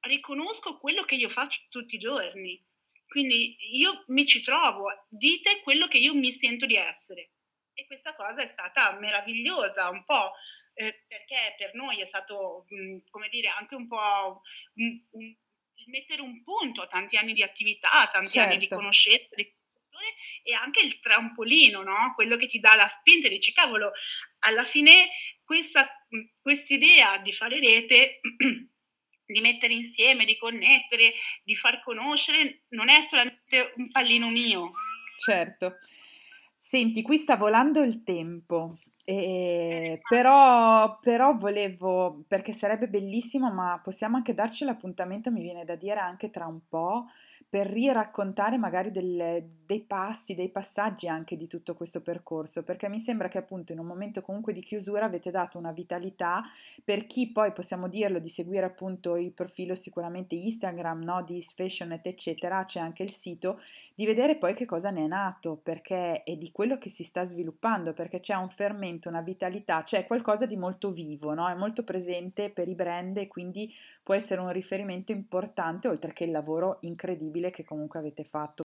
riconosco 0.00 0.78
quello 0.78 1.04
che 1.04 1.16
io 1.16 1.28
faccio 1.28 1.60
tutti 1.68 1.96
i 1.96 1.98
giorni. 1.98 2.64
Quindi 3.06 3.56
io 3.76 4.04
mi 4.06 4.24
ci 4.24 4.42
trovo, 4.42 4.86
dite 5.08 5.60
quello 5.62 5.86
che 5.86 5.98
io 5.98 6.14
mi 6.14 6.32
sento 6.32 6.64
di 6.64 6.76
essere. 6.76 7.32
E 7.74 7.86
questa 7.86 8.14
cosa 8.14 8.40
è 8.40 8.46
stata 8.46 8.98
meravigliosa, 8.98 9.90
un 9.90 10.04
po' 10.04 10.32
eh, 10.80 11.04
perché 11.06 11.54
per 11.58 11.74
noi 11.74 12.00
è 12.00 12.06
stato, 12.06 12.64
mh, 12.68 13.10
come 13.10 13.28
dire, 13.28 13.48
anche 13.48 13.74
un 13.74 13.86
po' 13.86 14.40
un, 14.74 15.04
un, 15.10 15.36
mettere 15.86 16.22
un 16.22 16.42
punto 16.42 16.80
a 16.82 16.86
tanti 16.86 17.16
anni 17.16 17.34
di 17.34 17.42
attività, 17.42 18.08
tanti 18.10 18.30
certo. 18.30 18.48
anni 18.48 18.58
di 18.58 18.66
certo. 18.66 18.76
conoscenza, 18.76 19.34
di 19.34 19.54
e 20.42 20.54
anche 20.54 20.80
il 20.80 20.98
trampolino, 21.00 21.82
no? 21.82 22.12
quello 22.14 22.38
che 22.38 22.46
ti 22.46 22.58
dà 22.58 22.74
la 22.74 22.86
spinta 22.86 23.26
e 23.26 23.30
dici 23.30 23.52
cavolo, 23.52 23.92
alla 24.38 24.64
fine 24.64 25.10
questa 25.44 25.84
idea 26.68 27.18
di 27.18 27.32
fare 27.32 27.60
rete 27.60 28.20
di 29.26 29.40
mettere 29.40 29.74
insieme, 29.74 30.24
di 30.24 30.38
connettere, 30.38 31.12
di 31.42 31.54
far 31.54 31.82
conoscere, 31.82 32.62
non 32.68 32.88
è 32.88 33.02
solamente 33.02 33.74
un 33.76 33.90
pallino 33.90 34.30
mio. 34.30 34.70
Certo. 35.18 35.78
Senti, 36.56 37.02
qui 37.02 37.18
sta 37.18 37.36
volando 37.36 37.82
il 37.82 38.02
tempo, 38.02 38.78
eh, 39.04 40.00
però, 40.08 40.98
però 41.00 41.36
volevo, 41.36 42.22
perché 42.28 42.52
sarebbe 42.52 42.88
bellissimo, 42.88 43.50
ma 43.52 43.80
possiamo 43.82 44.16
anche 44.16 44.34
darci 44.34 44.64
l'appuntamento, 44.64 45.30
mi 45.30 45.42
viene 45.42 45.64
da 45.64 45.74
dire 45.74 46.00
anche 46.00 46.30
tra 46.30 46.46
un 46.46 46.60
po', 46.68 47.06
per 47.50 47.66
riraccontare 47.66 48.58
magari 48.58 48.92
del, 48.92 49.44
dei 49.66 49.80
passi, 49.80 50.36
dei 50.36 50.50
passaggi 50.50 51.08
anche 51.08 51.36
di 51.36 51.48
tutto 51.48 51.74
questo 51.74 52.00
percorso, 52.00 52.62
perché 52.62 52.88
mi 52.88 53.00
sembra 53.00 53.26
che 53.26 53.38
appunto 53.38 53.72
in 53.72 53.80
un 53.80 53.86
momento 53.86 54.22
comunque 54.22 54.52
di 54.52 54.60
chiusura 54.60 55.06
avete 55.06 55.32
dato 55.32 55.58
una 55.58 55.72
vitalità 55.72 56.44
per 56.84 57.06
chi 57.06 57.32
poi 57.32 57.52
possiamo 57.52 57.88
dirlo 57.88 58.20
di 58.20 58.28
seguire 58.28 58.66
appunto 58.66 59.16
il 59.16 59.32
profilo 59.32 59.74
sicuramente 59.74 60.36
Instagram, 60.36 61.02
no, 61.02 61.24
di 61.24 61.42
Sfashionet 61.42 62.06
eccetera, 62.06 62.62
c'è 62.62 62.78
anche 62.78 63.02
il 63.02 63.10
sito, 63.10 63.60
di 64.00 64.06
vedere 64.06 64.36
poi 64.36 64.54
che 64.54 64.64
cosa 64.64 64.88
ne 64.88 65.04
è 65.04 65.06
nato, 65.06 65.60
perché 65.62 66.22
è 66.22 66.34
di 66.34 66.50
quello 66.52 66.78
che 66.78 66.88
si 66.88 67.04
sta 67.04 67.22
sviluppando, 67.26 67.92
perché 67.92 68.18
c'è 68.18 68.32
un 68.32 68.48
fermento, 68.48 69.10
una 69.10 69.20
vitalità, 69.20 69.82
c'è 69.82 70.06
qualcosa 70.06 70.46
di 70.46 70.56
molto 70.56 70.90
vivo, 70.90 71.34
no? 71.34 71.46
è 71.50 71.54
molto 71.54 71.84
presente 71.84 72.48
per 72.48 72.66
i 72.66 72.74
brand 72.74 73.18
e 73.18 73.28
quindi 73.28 73.70
può 74.02 74.14
essere 74.14 74.40
un 74.40 74.50
riferimento 74.52 75.12
importante 75.12 75.86
oltre 75.86 76.14
che 76.14 76.24
il 76.24 76.30
lavoro 76.30 76.78
incredibile 76.80 77.50
che 77.50 77.62
comunque 77.62 77.98
avete 77.98 78.24
fatto. 78.24 78.62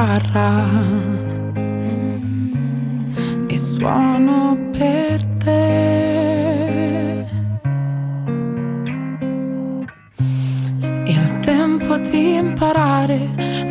Chitarra 0.00 1.28
suono 3.54 4.56
per 4.70 5.24
te. 5.36 7.26
Il 11.04 11.38
tempo 11.40 11.98
di 11.98 12.36
imparare 12.36 13.18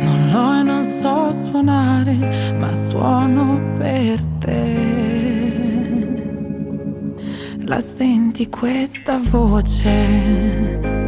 non 0.04 0.30
l'ho 0.30 0.58
e 0.58 0.62
non 0.62 0.82
so 0.84 1.32
suonare, 1.32 2.54
ma 2.58 2.76
suono 2.76 3.60
per 3.76 4.20
te. 4.38 4.78
La 7.66 7.80
senti 7.80 8.48
questa 8.48 9.18
voce? 9.18 10.99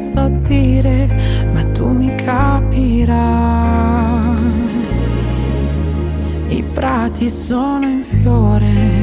So 0.00 0.28
dire, 0.48 1.06
ma 1.52 1.62
tu 1.72 1.86
mi 1.88 2.14
capirai. 2.14 3.18
I 6.48 6.62
prati 6.62 7.28
sono 7.28 7.86
in 7.86 8.02
fiore, 8.02 8.99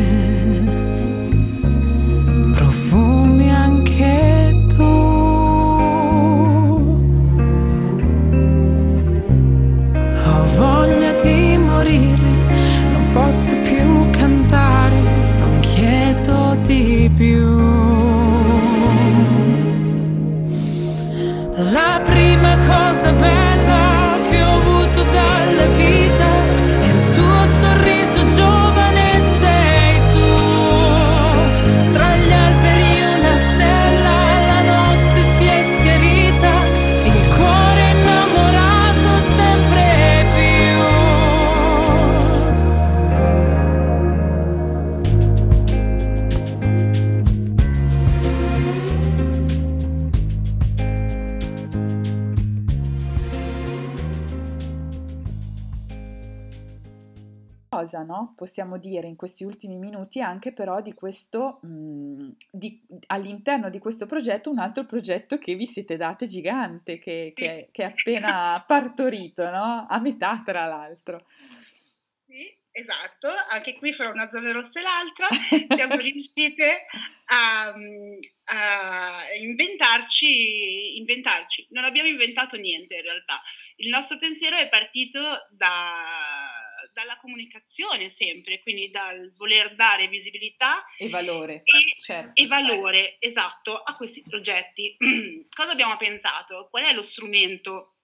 Possiamo 58.38 58.78
dire 58.78 59.08
in 59.08 59.16
questi 59.16 59.44
ultimi 59.44 59.78
minuti 59.78 60.22
anche 60.22 60.52
però 60.52 60.80
di 60.80 60.94
questo, 60.94 61.58
mh, 61.64 62.30
di, 62.52 62.80
all'interno 63.08 63.72
di 63.72 63.80
questo 63.80 64.06
progetto, 64.06 64.52
un 64.52 64.60
altro 64.60 64.86
progetto 64.86 65.40
che 65.40 65.56
vi 65.56 65.66
siete 65.66 65.98
date 65.98 66.28
gigante, 66.28 67.00
che, 67.00 67.32
che, 67.34 67.70
che 67.72 67.82
è 67.82 67.86
appena 67.86 68.64
partorito, 68.68 69.50
no? 69.50 69.88
A 69.90 70.00
metà 70.00 70.44
tra 70.46 70.68
l'altro. 70.68 71.26
Sì, 72.28 72.48
esatto, 72.70 73.28
anche 73.50 73.74
qui 73.74 73.92
fra 73.92 74.10
una 74.10 74.30
zona 74.30 74.52
rossa 74.52 74.80
e 74.80 74.84
l'altra 74.84 75.28
siamo 75.76 75.96
riuscite 75.96 76.86
a, 77.26 77.74
a 77.74 79.18
inventarci, 79.42 80.98
inventarci. 80.98 81.70
Non 81.72 81.86
abbiamo 81.86 82.08
inventato 82.08 82.56
niente 82.56 82.98
in 82.98 83.02
realtà. 83.02 83.42
Il 83.78 83.90
nostro 83.90 84.20
pensiero 84.20 84.58
è 84.58 84.70
partito 84.70 85.20
da 85.50 86.37
dalla 86.98 87.20
comunicazione 87.20 88.10
sempre, 88.10 88.60
quindi 88.60 88.90
dal 88.90 89.32
voler 89.36 89.76
dare 89.76 90.08
visibilità 90.08 90.84
e 90.98 91.10
valore, 91.10 91.62
e, 91.64 92.02
certo. 92.02 92.42
e 92.42 92.48
valore 92.48 93.18
esatto 93.20 93.76
a 93.76 93.96
questi 93.96 94.24
progetti. 94.28 94.98
Cosa 95.56 95.74
abbiamo 95.74 95.96
pensato? 95.98 96.68
Qual 96.72 96.84
è 96.84 96.94
lo 96.94 97.04
strumento 97.04 97.98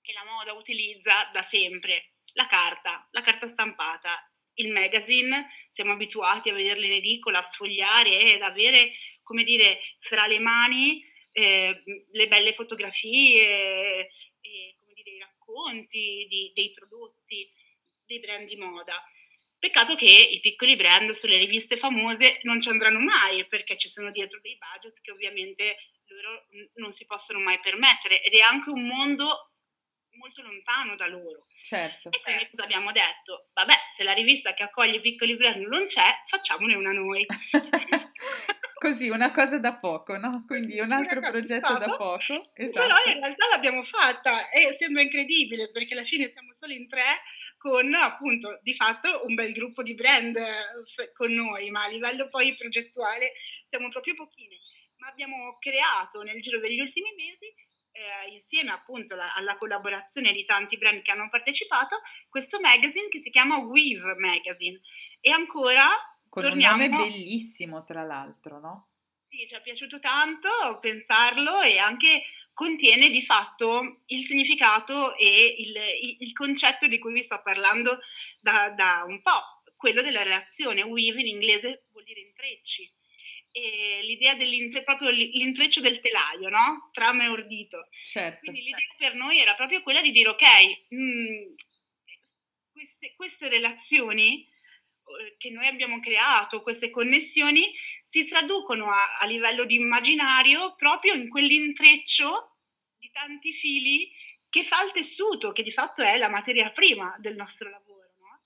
che 0.00 0.14
la 0.14 0.24
moda 0.24 0.54
utilizza 0.54 1.28
da 1.30 1.42
sempre? 1.42 2.12
La 2.32 2.46
carta, 2.46 3.06
la 3.10 3.20
carta 3.20 3.46
stampata, 3.48 4.18
il 4.54 4.72
magazine, 4.72 5.50
siamo 5.68 5.92
abituati 5.92 6.48
a 6.48 6.54
vederle 6.54 6.86
in 6.86 6.92
edicola, 6.92 7.40
a 7.40 7.42
sfogliare 7.42 8.32
ed 8.32 8.40
avere, 8.40 8.92
come 9.22 9.44
dire, 9.44 9.78
fra 9.98 10.26
le 10.26 10.38
mani 10.38 11.02
eh, 11.32 11.82
le 12.12 12.28
belle 12.28 12.54
fotografie, 12.54 14.08
e, 14.40 14.76
come 14.78 14.94
dire, 14.94 15.10
i 15.10 15.18
racconti 15.18 16.26
di, 16.30 16.50
dei 16.54 16.72
prodotti 16.72 17.52
dei 18.06 18.20
brand 18.20 18.46
di 18.46 18.56
moda. 18.56 19.02
Peccato 19.58 19.94
che 19.94 20.06
i 20.06 20.40
piccoli 20.40 20.76
brand 20.76 21.10
sulle 21.10 21.38
riviste 21.38 21.76
famose 21.76 22.40
non 22.42 22.60
ci 22.60 22.68
andranno 22.68 23.00
mai 23.00 23.46
perché 23.46 23.76
ci 23.76 23.88
sono 23.88 24.10
dietro 24.10 24.40
dei 24.40 24.56
budget 24.56 25.00
che 25.00 25.10
ovviamente 25.10 25.76
loro 26.08 26.46
non 26.74 26.92
si 26.92 27.04
possono 27.06 27.40
mai 27.40 27.58
permettere 27.60 28.22
ed 28.22 28.34
è 28.34 28.40
anche 28.40 28.70
un 28.70 28.86
mondo 28.86 29.50
molto 30.16 30.42
lontano 30.42 30.96
da 30.96 31.06
loro. 31.06 31.46
Certo. 31.62 32.10
E 32.10 32.20
quindi 32.20 32.48
cosa 32.50 32.64
abbiamo 32.64 32.92
detto? 32.92 33.50
Vabbè, 33.52 33.74
se 33.90 34.04
la 34.04 34.12
rivista 34.12 34.54
che 34.54 34.62
accoglie 34.62 34.96
i 34.96 35.00
piccoli 35.00 35.36
brand 35.36 35.64
non 35.66 35.86
c'è, 35.86 36.22
facciamone 36.26 36.74
una 36.74 36.92
noi. 36.92 37.26
Così, 38.78 39.08
una 39.08 39.32
cosa 39.32 39.58
da 39.58 39.76
poco, 39.76 40.18
no? 40.18 40.44
Quindi 40.46 40.78
un 40.80 40.92
altro 40.92 41.20
progetto 41.20 41.78
da 41.78 41.96
poco. 41.96 42.50
Esatto. 42.54 42.80
Però 42.80 42.96
in 43.06 43.20
realtà 43.20 43.48
l'abbiamo 43.48 43.82
fatta 43.82 44.50
e 44.50 44.72
sembra 44.72 45.02
incredibile 45.02 45.70
perché 45.70 45.94
alla 45.94 46.04
fine 46.04 46.28
siamo 46.28 46.52
solo 46.52 46.72
in 46.72 46.86
tre 46.86 47.22
con 47.66 47.92
appunto 47.94 48.60
di 48.62 48.74
fatto 48.74 49.24
un 49.26 49.34
bel 49.34 49.50
gruppo 49.50 49.82
di 49.82 49.94
brand 49.94 50.38
con 51.16 51.32
noi, 51.32 51.68
ma 51.70 51.82
a 51.82 51.88
livello 51.88 52.28
poi 52.28 52.54
progettuale 52.54 53.32
siamo 53.66 53.88
proprio 53.88 54.14
pochini. 54.14 54.56
Ma 54.98 55.08
abbiamo 55.08 55.56
creato 55.58 56.22
nel 56.22 56.40
giro 56.40 56.60
degli 56.60 56.78
ultimi 56.78 57.12
mesi, 57.16 57.46
eh, 57.90 58.30
insieme 58.30 58.70
appunto 58.70 59.16
la, 59.16 59.34
alla 59.34 59.56
collaborazione 59.56 60.32
di 60.32 60.44
tanti 60.44 60.78
brand 60.78 61.02
che 61.02 61.10
hanno 61.10 61.28
partecipato, 61.28 62.00
questo 62.28 62.60
magazine 62.60 63.08
che 63.08 63.18
si 63.18 63.30
chiama 63.30 63.56
Weave 63.56 64.14
Magazine. 64.14 64.80
E 65.20 65.32
ancora 65.32 65.88
con 66.28 66.44
torniamo... 66.44 66.84
un 66.84 66.88
nome 66.88 67.08
bellissimo, 67.08 67.82
tra 67.82 68.04
l'altro, 68.04 68.60
no? 68.60 68.90
Sì, 69.28 69.44
ci 69.48 69.56
è 69.56 69.60
piaciuto 69.60 69.98
tanto 69.98 70.78
pensarlo 70.80 71.62
e 71.62 71.78
anche 71.78 72.22
contiene 72.56 73.10
di 73.10 73.20
fatto 73.20 74.00
il 74.06 74.24
significato 74.24 75.14
e 75.18 75.56
il, 75.58 75.76
il 76.20 76.32
concetto 76.32 76.86
di 76.86 76.98
cui 76.98 77.12
vi 77.12 77.22
sto 77.22 77.42
parlando 77.42 77.98
da, 78.40 78.70
da, 78.70 79.04
un 79.06 79.20
po', 79.20 79.42
quello 79.76 80.00
della 80.00 80.22
relazione. 80.22 80.80
Weave 80.80 81.20
in 81.20 81.26
inglese 81.26 81.82
vuol 81.92 82.04
dire 82.04 82.20
intrecci. 82.20 82.90
E 83.50 84.00
l'idea 84.04 84.34
dell'intre, 84.36 84.84
proprio 84.84 85.10
l'intreccio 85.10 85.82
del 85.82 86.00
telaio, 86.00 86.48
no? 86.48 86.88
Trama 86.92 87.24
e 87.24 87.28
ordito. 87.28 87.88
Certo. 87.90 88.38
Quindi 88.40 88.62
l'idea 88.62 88.94
per 88.96 89.14
noi 89.16 89.38
era 89.38 89.54
proprio 89.54 89.82
quella 89.82 90.00
di 90.00 90.10
dire, 90.10 90.30
ok, 90.30 90.42
mh, 90.88 90.96
mm, 90.96 91.54
queste, 92.72 93.12
queste 93.16 93.50
relazioni 93.50 94.48
che 95.38 95.50
noi 95.50 95.66
abbiamo 95.66 96.00
creato, 96.00 96.62
queste 96.62 96.90
connessioni, 96.90 97.72
si 98.02 98.26
traducono 98.26 98.90
a, 98.90 99.18
a 99.20 99.26
livello 99.26 99.64
di 99.64 99.76
immaginario 99.76 100.74
proprio 100.76 101.14
in 101.14 101.28
quell'intreccio 101.28 102.56
di 102.98 103.10
tanti 103.12 103.52
fili 103.52 104.10
che 104.48 104.62
fa 104.62 104.82
il 104.84 104.92
tessuto, 104.92 105.52
che 105.52 105.62
di 105.62 105.72
fatto 105.72 106.02
è 106.02 106.16
la 106.16 106.28
materia 106.28 106.70
prima 106.70 107.14
del 107.18 107.36
nostro 107.36 107.70
lavoro. 107.70 108.14
No? 108.18 108.42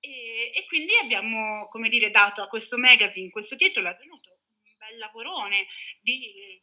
E, 0.00 0.52
e, 0.54 0.66
quindi 0.66 0.96
abbiamo, 0.96 1.68
come 1.68 1.88
dire, 1.88 2.10
dato 2.10 2.42
a 2.42 2.48
questo 2.48 2.78
magazine, 2.78 3.30
questo 3.30 3.56
titolo, 3.56 3.88
è 3.88 3.96
venuto 3.98 4.30
un 4.30 4.76
bel 4.78 4.98
lavorone 4.98 5.66
di 6.00 6.62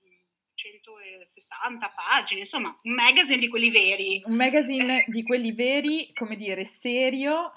160 0.56 1.90
pagine, 1.92 2.42
insomma, 2.42 2.78
un 2.84 2.94
magazine 2.94 3.40
di 3.40 3.48
quelli 3.48 3.72
veri. 3.72 4.22
Un 4.26 4.36
magazine 4.36 5.06
di 5.08 5.24
quelli 5.24 5.52
veri, 5.54 6.14
come 6.14 6.36
dire, 6.36 6.64
serio 6.64 7.52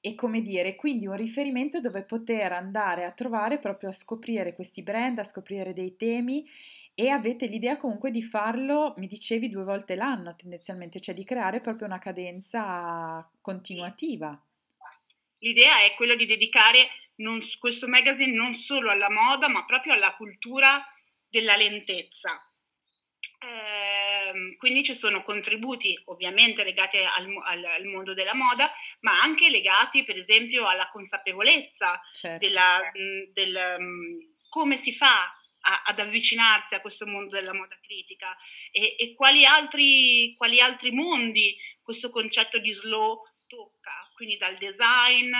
e 0.00 0.14
come 0.14 0.40
dire, 0.40 0.76
quindi 0.76 1.06
un 1.06 1.16
riferimento 1.16 1.80
dove 1.80 2.02
poter 2.04 2.52
andare 2.52 3.04
a 3.04 3.12
trovare 3.12 3.58
proprio 3.58 3.90
a 3.90 3.92
scoprire 3.92 4.54
questi 4.54 4.82
brand, 4.82 5.18
a 5.18 5.24
scoprire 5.24 5.74
dei 5.74 5.96
temi 5.96 6.48
e 6.94 7.08
avete 7.08 7.46
l'idea 7.46 7.76
comunque 7.76 8.10
di 8.10 8.22
farlo, 8.22 8.94
mi 8.96 9.06
dicevi, 9.06 9.48
due 9.48 9.64
volte 9.64 9.94
l'anno 9.94 10.34
tendenzialmente, 10.36 11.00
cioè 11.00 11.14
di 11.14 11.24
creare 11.24 11.60
proprio 11.60 11.86
una 11.86 11.98
cadenza 11.98 13.28
continuativa. 13.40 14.38
L'idea 15.38 15.82
è 15.82 15.94
quella 15.96 16.14
di 16.14 16.26
dedicare 16.26 16.88
non, 17.16 17.40
questo 17.58 17.86
magazine 17.86 18.34
non 18.34 18.54
solo 18.54 18.90
alla 18.90 19.10
moda, 19.10 19.48
ma 19.48 19.64
proprio 19.64 19.92
alla 19.92 20.14
cultura 20.14 20.82
della 21.28 21.56
lentezza. 21.56 22.49
Eh, 23.42 24.56
quindi 24.58 24.84
ci 24.84 24.94
sono 24.94 25.22
contributi 25.22 25.98
ovviamente 26.06 26.62
legati 26.62 26.98
al, 26.98 27.26
al, 27.42 27.64
al, 27.64 27.84
mondo 27.86 28.12
della 28.12 28.34
moda, 28.34 28.70
ma 29.00 29.18
anche 29.22 29.48
legati 29.48 30.04
per 30.04 30.16
esempio 30.16 30.66
alla 30.66 30.90
consapevolezza 30.90 31.98
certo. 32.14 32.46
della, 32.46 32.80
mh, 32.92 33.32
del 33.32 33.76
mh, 33.78 34.48
come 34.50 34.76
si 34.76 34.92
fa 34.92 35.22
a, 35.60 35.82
ad 35.86 36.00
avvicinarsi 36.00 36.74
a 36.74 36.82
questo 36.82 37.06
mondo 37.06 37.34
della 37.34 37.54
moda 37.54 37.78
critica 37.80 38.36
e, 38.70 38.94
e 38.98 39.14
quali, 39.14 39.46
altri, 39.46 40.34
quali 40.36 40.60
altri 40.60 40.90
mondi 40.90 41.56
questo 41.82 42.10
concetto 42.10 42.58
di 42.58 42.72
slow 42.72 43.22
tocca, 43.46 44.08
quindi 44.14 44.36
dal 44.36 44.54
design 44.56 45.34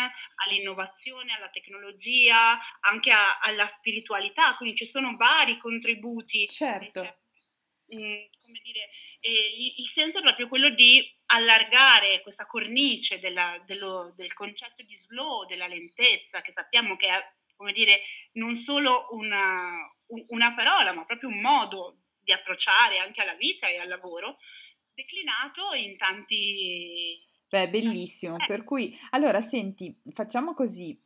all'innovazione, 0.47 1.35
alla 1.35 1.51
tecnologia, 1.51 2.59
anche 2.81 3.13
a, 3.13 3.39
alla 3.41 3.69
spiritualità, 3.69 4.57
quindi 4.57 4.77
ci 4.77 4.87
sono 4.87 5.17
vari 5.17 5.59
contributi. 5.59 6.47
Certo. 6.49 7.03
Mh, 7.03 7.15
come 7.97 8.61
dire, 8.63 8.89
eh, 9.21 9.75
il 9.77 9.87
senso 9.87 10.19
è 10.19 10.23
proprio 10.23 10.49
quello 10.49 10.71
di 10.71 11.03
allargare 11.27 12.23
questa 12.23 12.47
cornice 12.47 13.19
della, 13.19 13.63
dello, 13.67 14.13
del 14.17 14.33
concetto 14.33 14.83
di 14.83 14.97
slow, 14.97 15.47
della 15.47 15.67
lentezza, 15.67 16.41
che 16.41 16.53
sappiamo 16.53 16.97
che 16.97 17.09
è, 17.09 17.33
come 17.57 17.73
dire, 17.73 18.03
non 18.33 18.57
solo 18.57 19.09
una, 19.11 19.77
una 20.29 20.55
parola, 20.55 20.93
ma 20.93 21.05
proprio 21.05 21.29
un 21.29 21.41
modo 21.41 22.03
di 22.19 22.33
approcciare 22.33 22.99
anche 22.99 23.21
alla 23.21 23.35
vita 23.35 23.69
e 23.69 23.79
al 23.79 23.89
lavoro, 23.89 24.39
declinato 24.95 25.73
in 25.75 25.97
tanti 25.97 27.29
Beh, 27.51 27.69
bellissimo. 27.69 28.37
Per 28.47 28.63
cui, 28.63 28.97
allora, 29.11 29.41
senti, 29.41 30.01
facciamo 30.13 30.55
così. 30.55 30.97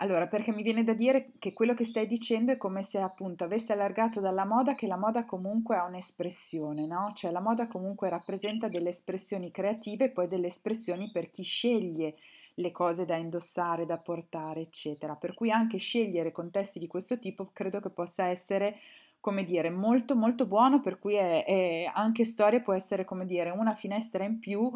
Allora, 0.00 0.26
perché 0.26 0.52
mi 0.52 0.62
viene 0.62 0.84
da 0.84 0.92
dire 0.92 1.32
che 1.38 1.54
quello 1.54 1.72
che 1.72 1.84
stai 1.84 2.06
dicendo 2.06 2.52
è 2.52 2.58
come 2.58 2.82
se 2.82 2.98
appunto 2.98 3.44
aveste 3.44 3.72
allargato 3.72 4.20
dalla 4.20 4.44
moda 4.44 4.74
che 4.74 4.86
la 4.86 4.98
moda 4.98 5.24
comunque 5.24 5.76
ha 5.76 5.84
un'espressione, 5.86 6.86
no? 6.86 7.12
Cioè 7.14 7.30
la 7.30 7.40
moda 7.40 7.66
comunque 7.66 8.10
rappresenta 8.10 8.68
delle 8.68 8.90
espressioni 8.90 9.50
creative 9.50 10.04
e 10.06 10.10
poi 10.10 10.28
delle 10.28 10.48
espressioni 10.48 11.10
per 11.10 11.28
chi 11.28 11.42
sceglie 11.44 12.16
le 12.56 12.70
cose 12.72 13.06
da 13.06 13.16
indossare, 13.16 13.86
da 13.86 13.96
portare, 13.96 14.60
eccetera. 14.60 15.14
Per 15.16 15.32
cui 15.32 15.50
anche 15.50 15.78
scegliere 15.78 16.30
contesti 16.30 16.78
di 16.78 16.86
questo 16.86 17.18
tipo 17.18 17.48
credo 17.54 17.80
che 17.80 17.88
possa 17.90 18.26
essere 18.26 18.76
come 19.18 19.44
dire, 19.44 19.70
molto 19.70 20.14
molto 20.14 20.46
buono, 20.46 20.80
per 20.80 20.98
cui 20.98 21.14
è, 21.14 21.44
è 21.44 21.90
anche 21.92 22.24
storia 22.24 22.60
può 22.60 22.74
essere 22.74 23.04
come 23.04 23.26
dire 23.26 23.50
una 23.50 23.74
finestra 23.74 24.22
in 24.24 24.38
più 24.38 24.70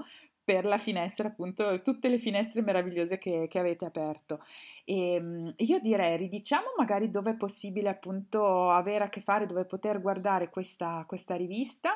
per 0.51 0.65
la 0.65 0.79
finestra, 0.79 1.29
appunto, 1.29 1.81
tutte 1.81 2.09
le 2.09 2.19
finestre 2.19 2.61
meravigliose 2.61 3.19
che, 3.19 3.47
che 3.49 3.61
avete 3.61 3.85
aperto. 3.85 4.43
E 4.85 5.15
ehm, 5.15 5.55
io 5.59 5.79
direi, 5.79 6.17
ridiciamo 6.17 6.73
magari 6.77 7.09
dove 7.09 7.31
è 7.31 7.37
possibile 7.37 7.89
appunto 7.89 8.69
avere 8.69 9.05
a 9.05 9.09
che 9.09 9.21
fare, 9.21 9.47
dove 9.47 9.65
poter 9.65 10.01
guardare 10.01 10.51
questa, 10.51 11.05
questa 11.07 11.37
rivista. 11.37 11.93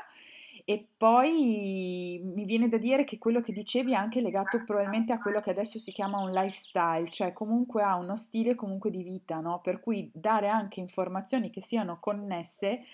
E 0.65 0.87
poi 0.97 2.21
mi 2.23 2.45
viene 2.45 2.69
da 2.69 2.79
dire 2.79 3.03
che 3.03 3.19
quello 3.19 3.41
che 3.41 3.53
dicevi 3.53 3.91
è 3.91 3.97
anche 3.97 4.21
legato 4.21 4.63
probabilmente 4.65 5.13
a 5.13 5.19
quello 5.19 5.41
che 5.41 5.51
adesso 5.51 5.81
si 5.81 5.91
chiama 5.91 6.21
un 6.21 6.31
lifestyle, 6.31 7.11
cioè 7.11 7.33
comunque 7.33 7.83
ha 7.83 7.97
uno 7.97 8.15
stile 8.17 8.55
comunque 8.55 8.91
di 8.91 9.03
vita, 9.03 9.41
no? 9.41 9.61
Per 9.63 9.81
cui 9.81 10.09
dare 10.15 10.47
anche 10.47 10.79
informazioni 10.79 11.51
che 11.51 11.61
siano 11.61 11.99
connesse 11.99 12.85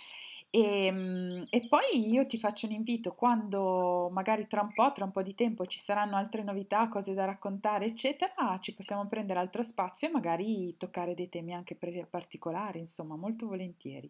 e, 0.49 0.85
ehm, 0.87 1.45
e, 1.49 1.67
poi 1.67 2.09
io 2.09 2.25
ti 2.25 2.37
faccio 2.37 2.65
un 2.65 2.71
invito 2.73 3.13
quando 3.13 4.09
magari 4.11 4.47
tra 4.47 4.61
un 4.61 4.73
po', 4.73 4.91
tra 4.93 5.05
un 5.05 5.11
po' 5.11 5.21
di 5.21 5.35
tempo 5.35 5.65
ci 5.65 5.79
saranno 5.79 6.15
altre 6.15 6.43
novità, 6.43 6.87
cose 6.87 7.13
da 7.13 7.25
raccontare, 7.25 7.85
eccetera, 7.85 8.57
ci 8.59 8.73
possiamo 8.73 9.07
prendere 9.07 9.39
altro 9.39 9.63
spazio 9.63 10.07
e 10.07 10.11
magari 10.11 10.75
toccare 10.77 11.13
dei 11.13 11.29
temi 11.29 11.53
anche 11.53 11.75
particolari, 12.09 12.79
insomma, 12.79 13.15
molto 13.15 13.47
volentieri. 13.47 14.09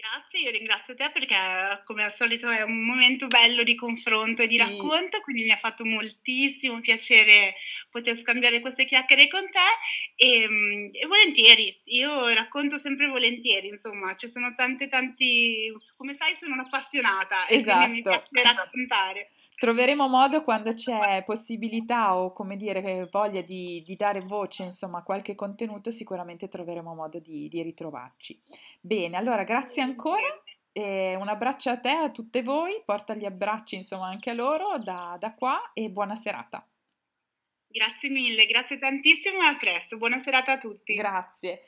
Grazie, 0.00 0.40
io 0.40 0.50
ringrazio 0.50 0.94
te 0.94 1.10
perché 1.12 1.36
come 1.84 2.04
al 2.04 2.12
solito 2.12 2.48
è 2.48 2.62
un 2.62 2.84
momento 2.86 3.26
bello 3.26 3.62
di 3.62 3.74
confronto 3.74 4.40
e 4.40 4.46
di 4.46 4.54
sì. 4.54 4.58
racconto, 4.58 5.20
quindi 5.20 5.42
mi 5.42 5.50
ha 5.50 5.58
fatto 5.58 5.84
moltissimo 5.84 6.80
piacere 6.80 7.56
poter 7.90 8.16
scambiare 8.16 8.60
queste 8.60 8.86
chiacchiere 8.86 9.28
con 9.28 9.46
te 9.50 9.58
e, 10.16 10.48
mm, 10.48 10.88
e 10.92 11.06
volentieri, 11.06 11.78
io 11.84 12.28
racconto 12.32 12.78
sempre 12.78 13.08
volentieri, 13.08 13.68
insomma, 13.68 14.16
ci 14.16 14.28
sono 14.30 14.54
tante 14.54 14.88
tanti, 14.88 15.70
come 15.96 16.14
sai 16.14 16.34
sono 16.34 16.54
un'appassionata 16.54 17.46
esatto. 17.48 17.52
e 17.52 17.62
quindi 17.62 17.92
mi 17.92 17.98
esatto. 18.00 18.28
piace 18.30 18.56
raccontare. 18.56 19.30
Troveremo 19.60 20.08
modo 20.08 20.42
quando 20.42 20.72
c'è 20.72 21.22
possibilità 21.22 22.16
o 22.16 22.32
come 22.32 22.56
dire 22.56 23.06
voglia 23.10 23.42
di, 23.42 23.82
di 23.84 23.94
dare 23.94 24.20
voce 24.20 24.62
insomma 24.62 25.00
a 25.00 25.02
qualche 25.02 25.34
contenuto, 25.34 25.90
sicuramente 25.90 26.48
troveremo 26.48 26.94
modo 26.94 27.18
di, 27.18 27.46
di 27.50 27.60
ritrovarci. 27.60 28.40
Bene, 28.80 29.18
allora 29.18 29.44
grazie 29.44 29.82
ancora. 29.82 30.42
E 30.72 31.14
un 31.16 31.28
abbraccio 31.28 31.68
a 31.68 31.78
te, 31.78 31.90
a 31.90 32.10
tutte 32.10 32.42
voi, 32.42 32.80
porta 32.86 33.14
gli 33.14 33.26
abbracci 33.26 33.74
insomma 33.74 34.06
anche 34.06 34.30
a 34.30 34.34
loro 34.34 34.78
da, 34.78 35.16
da 35.18 35.34
qua 35.34 35.72
e 35.74 35.90
buona 35.90 36.14
serata. 36.14 36.66
Grazie 37.66 38.08
mille, 38.08 38.46
grazie 38.46 38.78
tantissimo 38.78 39.42
e 39.42 39.46
a 39.46 39.56
presto. 39.56 39.98
Buona 39.98 40.20
serata 40.20 40.52
a 40.52 40.58
tutti. 40.58 40.94
Grazie. 40.94 41.64